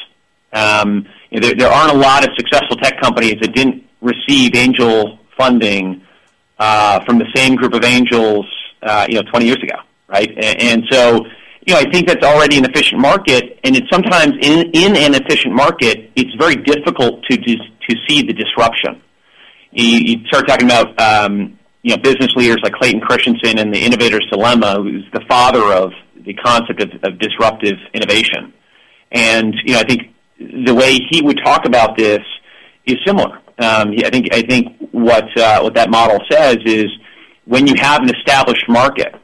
[0.54, 4.56] Um, you know, there, there aren't a lot of successful tech companies that didn't receive
[4.56, 6.02] angel funding
[6.58, 8.46] uh, from the same group of angels,
[8.86, 9.76] uh, you know, 20 years ago,
[10.08, 10.30] right?
[10.30, 11.26] And, and so,
[11.66, 15.16] you know, I think that's already an efficient market, and it's sometimes in, in an
[15.16, 17.58] efficient market, it's very difficult to dis,
[17.90, 19.02] to see the disruption
[19.76, 23.86] you, you start talking about um, you know business leaders like Clayton Christensen and the
[23.86, 25.92] innovator's dilemma, who's the father of
[26.26, 28.54] the concept of, of disruptive innovation.
[29.12, 32.22] And you know, I think the way he would talk about this
[32.86, 33.38] is similar.
[33.58, 36.88] Um, I think I think what uh, what that model says is
[37.46, 39.16] when you have an established market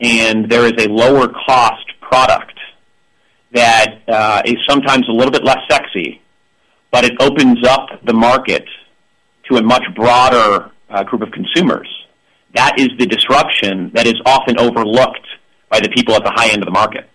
[0.00, 2.58] and there is a lower cost product
[3.52, 6.20] that uh, is sometimes a little bit less sexy,
[6.90, 8.64] but it opens up the market
[9.48, 11.88] to a much broader uh, group of consumers.
[12.54, 15.26] That is the disruption that is often overlooked
[15.68, 17.08] by the people at the high end of the market.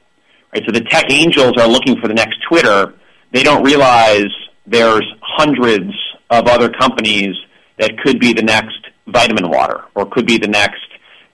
[0.54, 0.64] Right?
[0.66, 2.94] So the tech angels are looking for the next Twitter.
[3.32, 4.30] They don't realize
[4.66, 5.92] there's hundreds
[6.30, 7.36] of other companies
[7.78, 10.86] that could be the next vitamin water or could be the next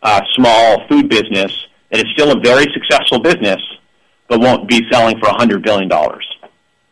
[0.04, 3.62] uh, small food business that is still a very successful business
[4.28, 5.90] but won't be selling for $100 billion.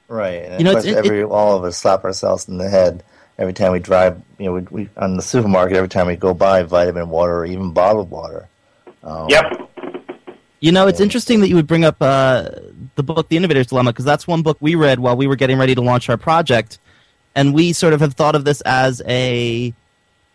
[0.08, 0.44] Right.
[0.44, 3.04] And You know, it's- it- every all of us slap ourselves in the head
[3.38, 4.22] every time we drive.
[4.38, 7.46] You know, we, we on the supermarket every time we go by vitamin water or
[7.46, 8.48] even bottled water.
[9.04, 9.46] Um, Yep.
[10.62, 12.50] You know, it's interesting that you would bring up uh,
[12.96, 15.58] the book, The Innovator's Dilemma, because that's one book we read while we were getting
[15.58, 16.80] ready to launch our project,
[17.34, 19.74] and we sort of have thought of this as a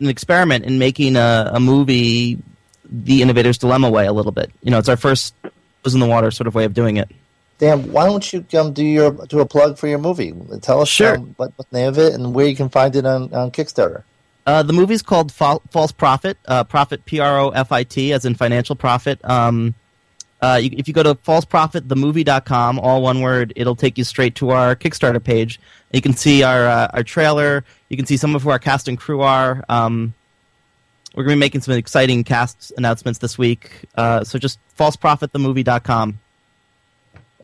[0.05, 2.39] an experiment in making a, a movie
[2.85, 4.51] the Innovator's Dilemma way a little bit.
[4.63, 5.35] You know, it's our first
[5.83, 7.11] was in the water sort of way of doing it.
[7.59, 10.35] Dan, why don't you come do your do a plug for your movie?
[10.61, 11.17] Tell us Sure.
[11.17, 13.51] um, what, what the name of it and where you can find it on, on
[13.51, 14.03] Kickstarter.
[14.47, 16.37] Uh, the movie's called Fal- False Profit.
[16.47, 19.19] Uh, profit, P R O F I T, as in financial profit.
[19.25, 19.75] Um,
[20.43, 24.51] uh, you, if you go to falseprofitthemovie.com, all one word, it'll take you straight to
[24.51, 25.59] our Kickstarter page.
[25.93, 27.65] You can see our uh, our trailer.
[27.95, 29.65] You can see some of who our cast and crew are.
[29.69, 30.15] Um,
[31.15, 33.71] we're going to be making some exciting cast announcements this week.
[33.95, 36.19] Uh, so just falseprofitthemovie.com.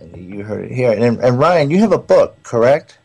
[0.00, 0.90] And you heard it here.
[0.90, 2.98] And, and Ryan, you have a book, correct?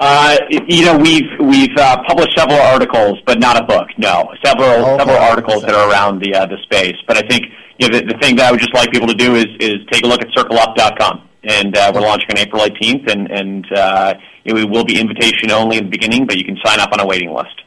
[0.00, 3.86] Uh, you know, we've we've uh, published several articles, but not a book.
[3.96, 4.98] No, several Okay.
[4.98, 6.96] several articles that are around the uh, the space.
[7.06, 7.44] But I think
[7.78, 9.76] you know the, the thing that I would just like people to do is is
[9.92, 14.14] take a look at CircleUp.com, and uh, we're launching on April 18th, and and uh,
[14.44, 17.06] it will be invitation only in the beginning, but you can sign up on a
[17.06, 17.62] waiting list.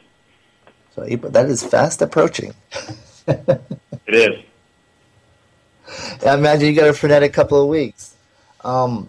[0.94, 2.54] So April, that is fast approaching.
[4.06, 4.44] It is.
[6.24, 8.14] I imagine you got a frenetic couple of weeks.
[8.64, 9.08] Um,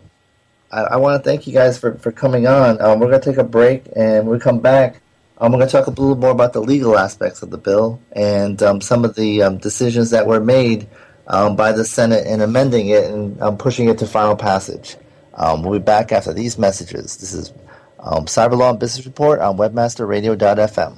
[0.72, 2.82] I, I want to thank you guys for, for coming on.
[2.82, 5.02] Um, we're going to take a break, and when we come back,
[5.38, 8.02] um, we're going to talk a little more about the legal aspects of the bill
[8.12, 10.88] and um, some of the um, decisions that were made
[11.28, 14.96] um, by the Senate in amending it and um, pushing it to final passage.
[15.36, 17.18] Um, we'll be back after these messages.
[17.18, 17.54] This is
[18.00, 20.98] um, Cyber Law and Business Report on WebmasterRadio.fm.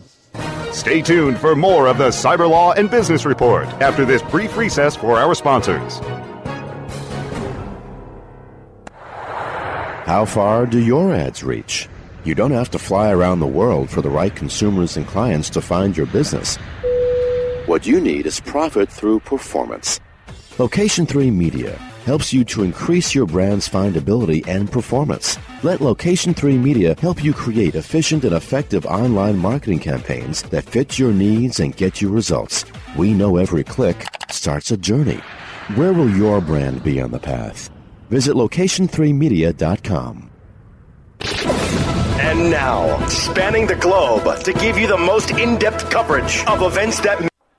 [0.73, 4.95] Stay tuned for more of the Cyber Law and Business Report after this brief recess
[4.95, 5.99] for our sponsors.
[10.05, 11.88] How far do your ads reach?
[12.23, 15.61] You don't have to fly around the world for the right consumers and clients to
[15.61, 16.57] find your business.
[17.65, 19.99] What you need is profit through performance.
[20.60, 21.72] Location 3 Media
[22.03, 25.38] helps you to increase your brand's findability and performance.
[25.64, 30.99] Let Location 3 Media help you create efficient and effective online marketing campaigns that fit
[30.99, 32.66] your needs and get you results.
[32.97, 35.22] We know every click starts a journey.
[35.76, 37.70] Where will your brand be on the path?
[38.10, 40.30] Visit location3media.com.
[42.20, 46.99] And now, spanning the globe to give you the most in depth coverage of events
[46.99, 47.28] that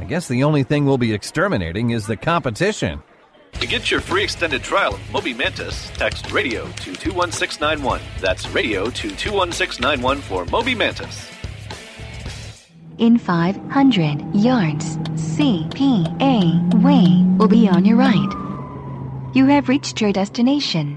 [0.00, 3.02] I guess the only thing we'll be exterminating is the competition.
[3.52, 8.00] To get your free extended trial of Moby Mantis, text radio to 21691.
[8.18, 11.30] That's radio to 21691 for Moby Mantis.
[12.96, 14.96] In 500 yards,
[15.36, 19.34] CPA Way will be on your right.
[19.34, 20.96] You have reached your destination.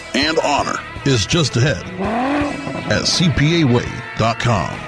[0.13, 1.83] and honor is just ahead
[2.91, 4.79] at CPAWay.com.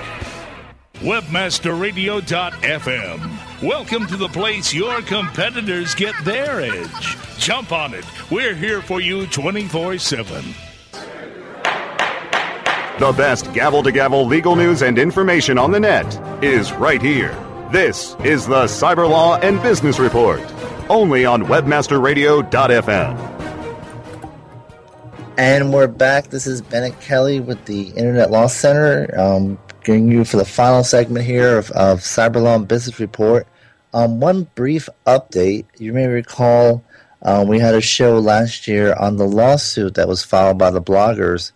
[0.95, 3.63] Webmasterradio.fm.
[3.67, 7.17] Welcome to the place your competitors get their edge.
[7.37, 8.05] Jump on it.
[8.31, 10.43] We're here for you 24 7.
[12.99, 17.33] The best gavel to gavel legal news and information on the net is right here.
[17.71, 20.41] This is the Cyber Law and Business Report,
[20.89, 23.32] only on WebmasterRadio.fm.
[25.35, 26.27] And we're back.
[26.27, 30.83] This is Bennet Kelley with the Internet Law Center, um, bringing you for the final
[30.83, 33.47] segment here of, of Cyber Law and Business Report.
[33.95, 35.65] Um, one brief update.
[35.79, 36.83] You may recall
[37.23, 40.81] um, we had a show last year on the lawsuit that was filed by the
[40.81, 41.51] bloggers,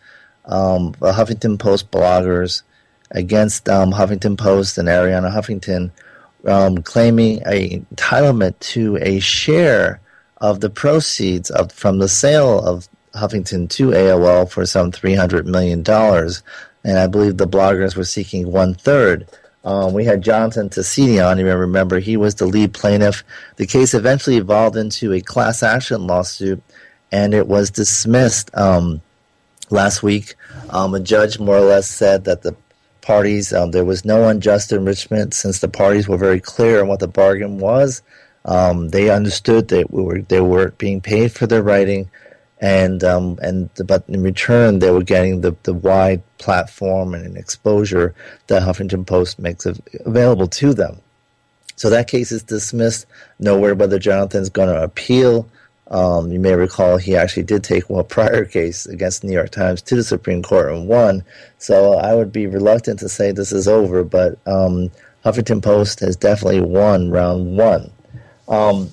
[0.46, 2.64] um, the Huffington Post bloggers,
[3.12, 5.92] against um, Huffington Post and Arianna Huffington,
[6.50, 10.02] um, claiming a entitlement to a share
[10.38, 15.84] of the proceeds of from the sale of Huffington to AOL for some $300 million.
[16.84, 19.28] And I believe the bloggers were seeking one third.
[19.64, 21.38] Um, we had Jonathan Tasini on.
[21.38, 23.24] You may remember he was the lead plaintiff.
[23.58, 26.64] The case eventually evolved into a class action lawsuit,
[27.12, 29.02] and it was dismissed um,
[29.70, 30.36] last week.
[30.70, 32.56] Um, a judge more or less said that the
[33.02, 37.00] parties um, there was no unjust enrichment since the parties were very clear on what
[37.00, 38.02] the bargain was.
[38.46, 42.10] Um, they understood that we were they were being paid for their writing
[42.60, 47.38] and um, and but in return they were getting the, the wide platform and an
[47.38, 48.16] exposure
[48.48, 51.00] that Huffington Post makes av- available to them.
[51.76, 53.06] So that case is dismissed.
[53.40, 55.48] Nowhere whether Jonathan's going to appeal.
[55.90, 59.52] Um, you may recall he actually did take one prior case against the New York
[59.52, 61.24] Times to the Supreme Court and won.
[61.60, 64.92] So I would be reluctant to say this is over, but um,
[65.24, 67.92] Huffington Post has definitely won round one.
[68.50, 68.92] Um,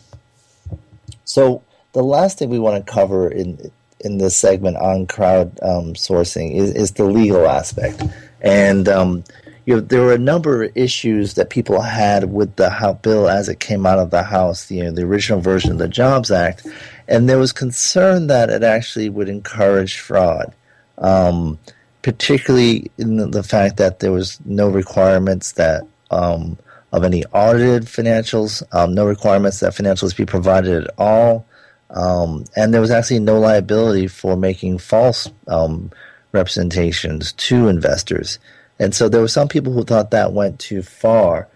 [1.24, 1.63] so
[1.94, 3.70] the last thing we want to cover in
[4.00, 8.02] in this segment on crowd um, sourcing is, is, the legal aspect,
[8.42, 9.24] and um,
[9.64, 13.48] you know, there were a number of issues that people had with the bill as
[13.48, 16.66] it came out of the House, you know, the original version of the Jobs Act,
[17.08, 20.52] and there was concern that it actually would encourage fraud,
[20.98, 21.58] um,
[22.02, 26.58] particularly in the, the, fact that there was no requirements that um,
[26.92, 31.46] of any audited financials, um, no requirements that financials be provided at all.
[31.94, 35.90] Um, and there was actually no liability for making false um,
[36.32, 38.38] representations to investors.
[38.78, 41.48] And so there were some people who thought that went too far.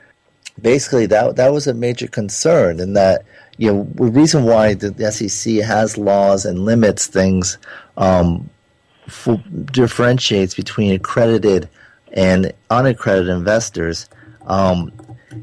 [0.61, 3.24] Basically, that that was a major concern, in that
[3.59, 7.59] you know the reason why the SEC has laws and limits things
[7.97, 8.49] um,
[9.09, 9.36] for,
[9.72, 11.68] differentiates between accredited
[12.12, 14.09] and unaccredited investors
[14.47, 14.93] um,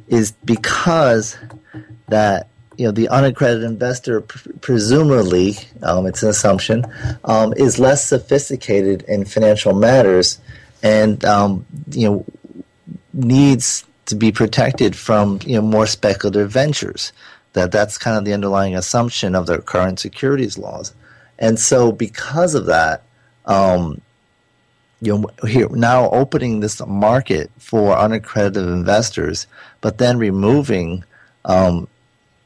[0.08, 1.38] is because
[2.08, 6.86] that you know the unaccredited investor pr- presumably um, it's an assumption
[7.24, 10.40] um, is less sophisticated in financial matters
[10.84, 12.26] and um, you know
[13.14, 17.12] needs to be protected from you know more speculative ventures.
[17.54, 20.94] That that's kind of the underlying assumption of the current securities laws.
[21.40, 23.04] And so because of that
[23.46, 24.02] um,
[25.02, 29.48] you know here now opening this market for unaccredited investors
[29.82, 31.04] but then removing
[31.44, 31.88] um,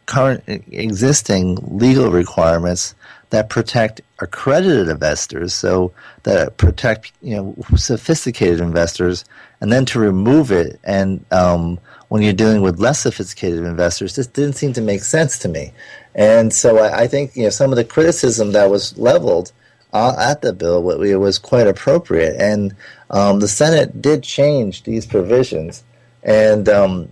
[0.09, 2.95] current existing legal requirements
[3.29, 5.93] that protect accredited investors, so
[6.23, 9.23] that protect you know sophisticated investors,
[9.61, 14.25] and then to remove it and um, when you're dealing with less sophisticated investors, this
[14.25, 15.71] didn't seem to make sense to me.
[16.15, 19.51] And so I, I think you know some of the criticism that was leveled
[19.93, 22.75] uh, at the bill was quite appropriate, and
[23.11, 25.83] um, the Senate did change these provisions,
[26.23, 27.09] and um,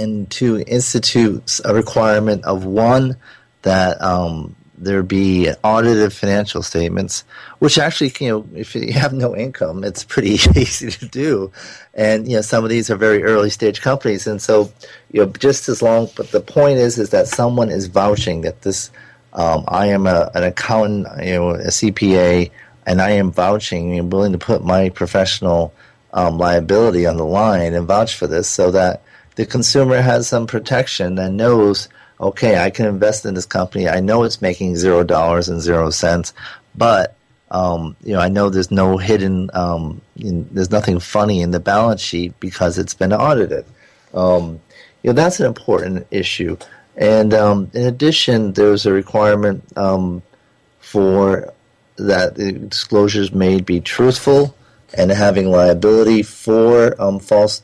[0.00, 3.16] and to institute a requirement of one
[3.62, 7.24] that um, there be audited financial statements,
[7.58, 10.30] which actually, you know, if you have no income, it's pretty
[10.60, 11.52] easy to do.
[11.94, 14.26] And, you know, some of these are very early stage companies.
[14.26, 14.72] And so,
[15.12, 18.62] you know, just as long, but the point is, is that someone is vouching that
[18.62, 18.90] this,
[19.34, 22.50] um, I am a, an accountant, you know, a CPA,
[22.86, 25.74] and I am vouching and willing to put my professional
[26.14, 29.02] um, liability on the line and vouch for this so that
[29.36, 31.88] the consumer has some protection and knows–
[32.20, 33.88] okay, I can invest in this company.
[33.88, 36.32] I know it's making zero dollars and zero cents,
[36.74, 37.16] but
[37.50, 41.58] um, you know, I know there's no hidden, um, in, there's nothing funny in the
[41.58, 43.64] balance sheet because it's been audited.
[44.14, 44.60] Um,
[45.02, 46.56] you know, that's an important issue.
[46.96, 50.22] And um, in addition, there's a requirement um,
[50.78, 51.52] for
[51.96, 54.54] that the disclosures may be truthful
[54.94, 57.62] and having liability for um, false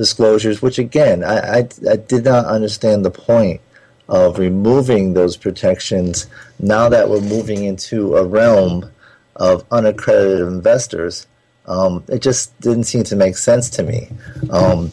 [0.00, 3.60] disclosures, which again, I, I, I did not understand the point
[4.08, 6.26] of removing those protections
[6.58, 8.90] now that we're moving into a realm
[9.36, 11.26] of unaccredited investors.
[11.66, 14.08] Um, it just didn't seem to make sense to me.
[14.48, 14.90] Um,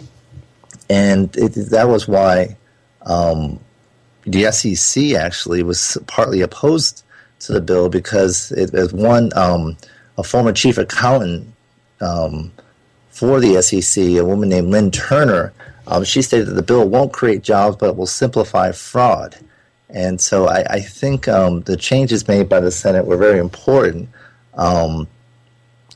[0.90, 2.58] and it, that was why
[3.04, 3.62] um,
[4.24, 7.04] the SEC actually was partly opposed
[7.40, 9.78] to the bill because it, as one, um,
[10.18, 11.48] a former chief accountant
[12.02, 12.52] um,
[13.18, 15.52] for the SEC, a woman named Lynn Turner,
[15.88, 19.36] um, she stated that the bill won't create jobs, but will simplify fraud.
[19.90, 24.10] And so I, I think um, the changes made by the Senate were very important.
[24.54, 25.08] Um,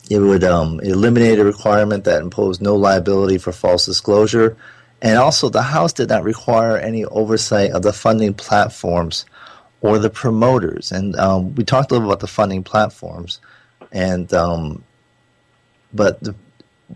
[0.10, 4.58] it would um, eliminate a requirement that imposed no liability for false disclosure.
[5.04, 9.26] And also, the House did not require any oversight of the funding platforms
[9.82, 10.92] or the promoters.
[10.92, 13.40] And um, we talked a little about the funding platforms.
[13.92, 14.84] And um,
[15.94, 16.34] but the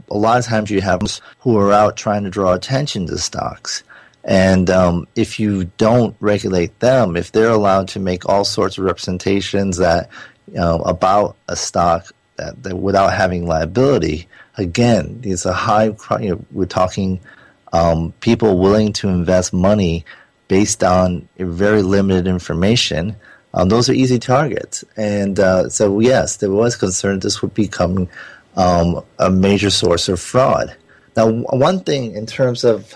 [0.10, 1.02] a lot of times you have
[1.40, 3.84] who are out trying to draw attention to stocks.
[4.24, 8.84] And um, if you don't regulate them, if they're allowed to make all sorts of
[8.84, 10.10] representations that
[10.48, 14.28] you know, about a stock that, that without having liability,
[14.58, 15.96] again, it's a high.
[16.20, 17.20] You know, we're talking
[17.72, 20.06] um, people willing to invest money
[20.48, 23.16] based on very limited information.
[23.54, 28.10] Um, those are easy targets, and uh, so yes, there was concern this would become
[28.56, 30.76] um, a major source of fraud.
[31.16, 32.96] Now, one thing in terms of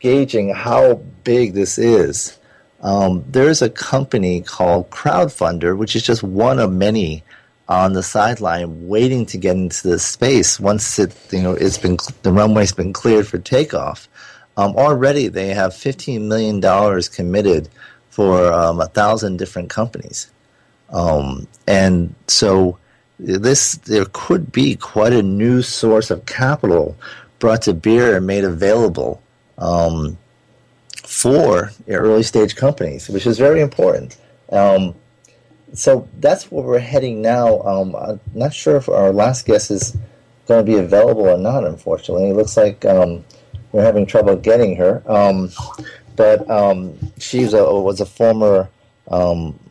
[0.00, 0.94] gauging how
[1.24, 2.38] big this is,
[2.82, 7.24] um, there's a company called Crowdfunder, which is just one of many
[7.68, 11.98] on the sideline waiting to get into this space once it you know it's been
[12.22, 14.08] the runway's been cleared for takeoff.
[14.56, 17.68] Um, already they have fifteen million dollars committed
[18.10, 20.30] for um, a thousand different companies,
[20.90, 22.78] um, and so
[23.18, 26.96] this there could be quite a new source of capital
[27.38, 29.22] brought to bear and made available
[29.58, 30.16] um,
[31.04, 34.16] for early stage companies, which is very important.
[34.50, 34.94] Um,
[35.74, 37.60] so that's where we're heading now.
[37.62, 39.96] Um, I'm not sure if our last guest is
[40.46, 41.64] going to be available or not.
[41.64, 43.24] Unfortunately, it looks like um,
[43.72, 45.02] we're having trouble getting her.
[45.06, 45.50] Um,
[46.16, 48.68] but um, she was a, was a former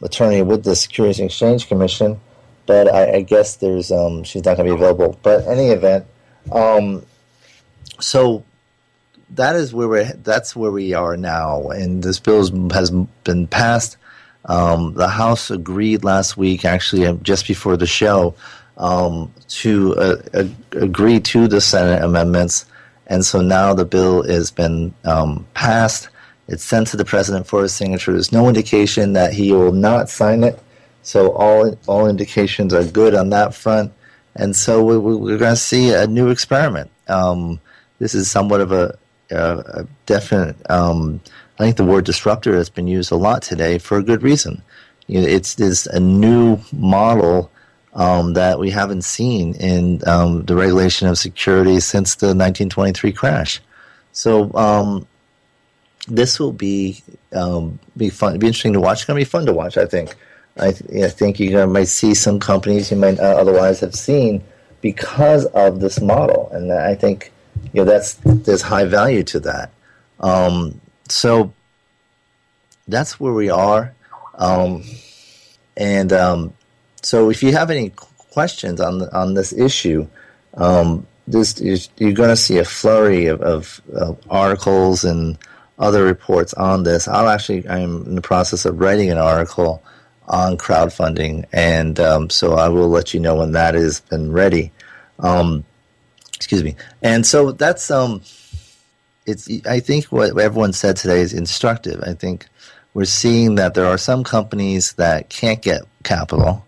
[0.02, 2.20] attorney with the Securities Exchange Commission
[2.68, 5.18] but I, I guess there's um, she's not going to be available.
[5.24, 6.06] But any event,
[6.52, 7.04] um,
[8.00, 8.44] so
[9.32, 12.92] that is where we that's where we are now, and this bill has
[13.24, 13.98] been passed.
[14.46, 18.36] Um, the House agreed last week, actually, uh, just before the show,
[18.78, 22.66] um, to uh, agree to the Senate amendments,
[23.08, 26.10] and so now the bill has been um, passed.
[26.50, 28.14] It's sent to the president for his signature.
[28.14, 30.58] There's no indication that he will not sign it.
[31.08, 33.94] So all all indications are good on that front,
[34.36, 36.92] and so we, we, are going to see a new experiment.
[37.08, 37.62] Um,
[37.98, 39.00] this is somewhat of a,
[39.32, 40.58] a, a definite.
[40.70, 41.22] Um,
[41.58, 44.62] I think the word disruptor has been used a lot today for a good reason.
[45.08, 47.50] You know, it's this a new model
[47.94, 53.62] um, that we haven't seen in um, the regulation of securities since the 1923 crash.
[54.12, 55.08] So um,
[56.10, 57.02] this will be
[57.32, 58.38] um, be fun.
[58.40, 58.98] Be interesting to watch.
[58.98, 59.78] It's going to be fun to watch.
[59.78, 60.14] I think.
[60.60, 64.44] I, th- I think you might see some companies you might otherwise have seen
[64.82, 67.32] because of this model, and I think
[67.74, 69.72] you know that's there's high value to that.
[70.20, 71.54] Um, so
[72.88, 73.94] that's where we are.
[74.36, 74.84] Um,
[75.76, 76.54] and um,
[77.02, 80.08] so, if you have any questions on the, on this issue,
[80.56, 81.60] um, this
[81.98, 85.38] you're going to see a flurry of, of, of, articles and
[85.80, 87.08] other reports on this.
[87.08, 89.84] I'll actually I'm in the process of writing an article
[90.28, 94.72] on crowdfunding, and um, so I will let you know when that has been ready.
[95.20, 95.64] Um,
[96.36, 96.76] excuse me.
[97.02, 98.22] And so that's um,
[99.26, 99.50] it's.
[99.66, 102.02] I think what everyone said today is instructive.
[102.04, 102.48] I think
[102.94, 106.66] we're seeing that there are some companies that can't get capital,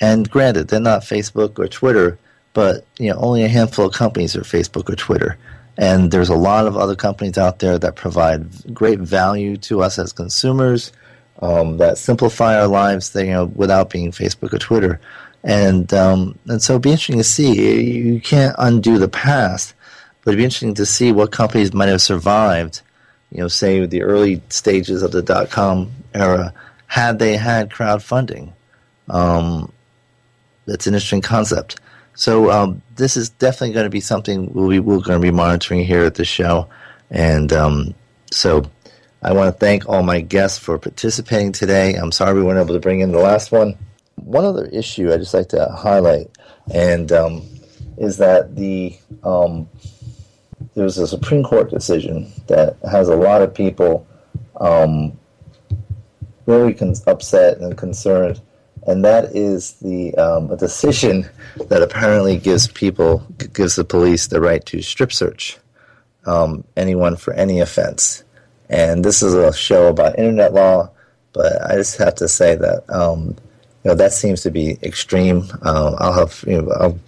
[0.00, 2.18] and granted, they're not Facebook or Twitter,
[2.52, 5.36] but you know, only a handful of companies are Facebook or Twitter.
[5.76, 9.98] And there's a lot of other companies out there that provide great value to us
[9.98, 10.92] as consumers,
[11.40, 15.00] um, that simplify our lives, you know, without being Facebook or Twitter.
[15.42, 17.92] And um, and so it'd be interesting to see.
[17.92, 19.74] You can't undo the past,
[20.22, 22.82] but it'd be interesting to see what companies might have survived.
[23.32, 26.52] You know, say the early stages of the dot com era,
[26.86, 28.52] had they had crowdfunding.
[29.08, 29.72] Um,
[30.66, 31.80] that's an interesting concept.
[32.14, 35.86] So um, this is definitely going to be something we, we're going to be monitoring
[35.86, 36.68] here at the show,
[37.10, 37.94] and um,
[38.30, 38.68] so
[39.22, 41.94] I want to thank all my guests for participating today.
[41.94, 43.76] I'm sorry we weren't able to bring in the last one
[44.24, 46.30] one other issue I just like to highlight,
[46.72, 47.48] and um,
[47.96, 49.68] is that the um,
[50.74, 54.06] there's a Supreme Court decision that has a lot of people
[54.60, 55.18] um,
[56.46, 58.40] very con- upset and concerned,
[58.86, 61.28] and that is the um, a decision
[61.68, 63.18] that apparently gives people
[63.52, 65.58] gives the police the right to strip search
[66.26, 68.24] um, anyone for any offense.
[68.70, 70.90] And this is a show about internet law,
[71.32, 73.36] but I just have to say that um,
[73.82, 75.42] you know that seems to be extreme.
[75.62, 76.98] Um, I'll have you know I'll,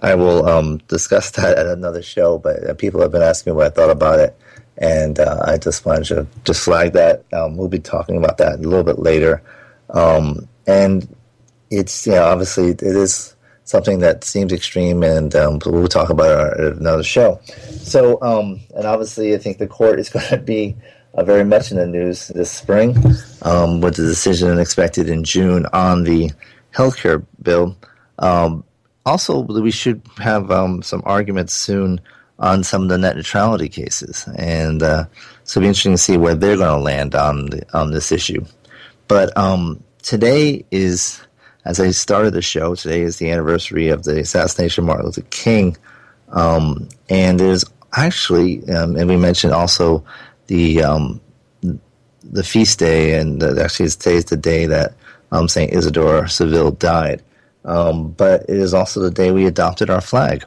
[0.00, 2.38] I will um, discuss that at another show.
[2.38, 4.36] But uh, people have been asking me what I thought about it,
[4.78, 7.24] and uh, I just wanted to just flag that.
[7.32, 9.42] Um, we'll be talking about that a little bit later,
[9.90, 11.08] um, and
[11.70, 16.58] it's you know obviously it is something that seems extreme, and um, we'll talk about
[16.58, 17.40] it at another show.
[17.78, 20.76] So, um, and obviously, I think the court is going to be
[21.16, 22.96] uh, very much in the news this spring
[23.42, 26.30] um, with the decision expected in June on the
[26.74, 27.76] healthcare bill.
[28.18, 28.64] Um,
[29.04, 32.00] also, we should have um, some arguments soon
[32.38, 35.06] on some of the net neutrality cases, and uh,
[35.44, 38.12] so it'll be interesting to see where they're going to land on the, on this
[38.12, 38.44] issue.
[39.08, 41.22] But um, today is,
[41.64, 45.22] as I started the show, today is the anniversary of the assassination of Martin Luther
[45.30, 45.76] King,
[46.30, 47.64] um, and there's
[47.94, 50.04] actually, um, and we mentioned also
[50.46, 51.20] the um,
[52.22, 54.94] the feast day, and actually today is the day that
[55.32, 57.22] um, Saint Isidore Seville died.
[57.64, 60.44] Um, but it is also the day we adopted our flag.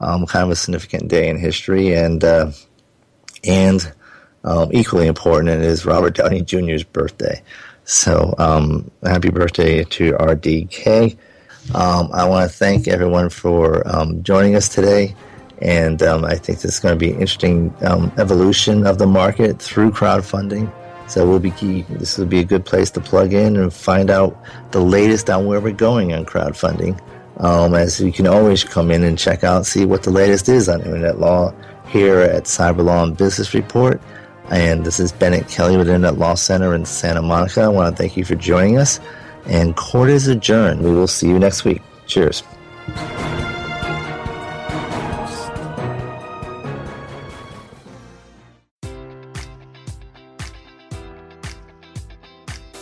[0.00, 2.52] Um, kind of a significant day in history, and uh,
[3.44, 3.92] and
[4.44, 7.42] um, equally important, it is Robert Downey Jr.'s birthday.
[7.84, 11.16] So um, happy birthday to RDK.
[11.74, 13.82] I want to thank everyone for
[14.22, 15.14] joining us today.
[15.60, 19.06] And um, I think this is going to be an interesting um, evolution of the
[19.06, 20.72] market through crowdfunding.
[21.08, 21.82] So we'll be key.
[21.88, 24.36] This will be a good place to plug in and find out
[24.72, 27.00] the latest on where we're going on crowdfunding.
[27.38, 30.68] Um, as you can always come in and check out, see what the latest is
[30.68, 31.54] on internet law
[31.86, 34.00] here at Cyber Law and Business Report.
[34.50, 37.62] And this is Bennet Kelley with Internet Law Center in Santa Monica.
[37.62, 39.00] I want to thank you for joining us.
[39.46, 40.82] And court is adjourned.
[40.82, 41.82] We will see you next week.
[42.06, 42.42] Cheers.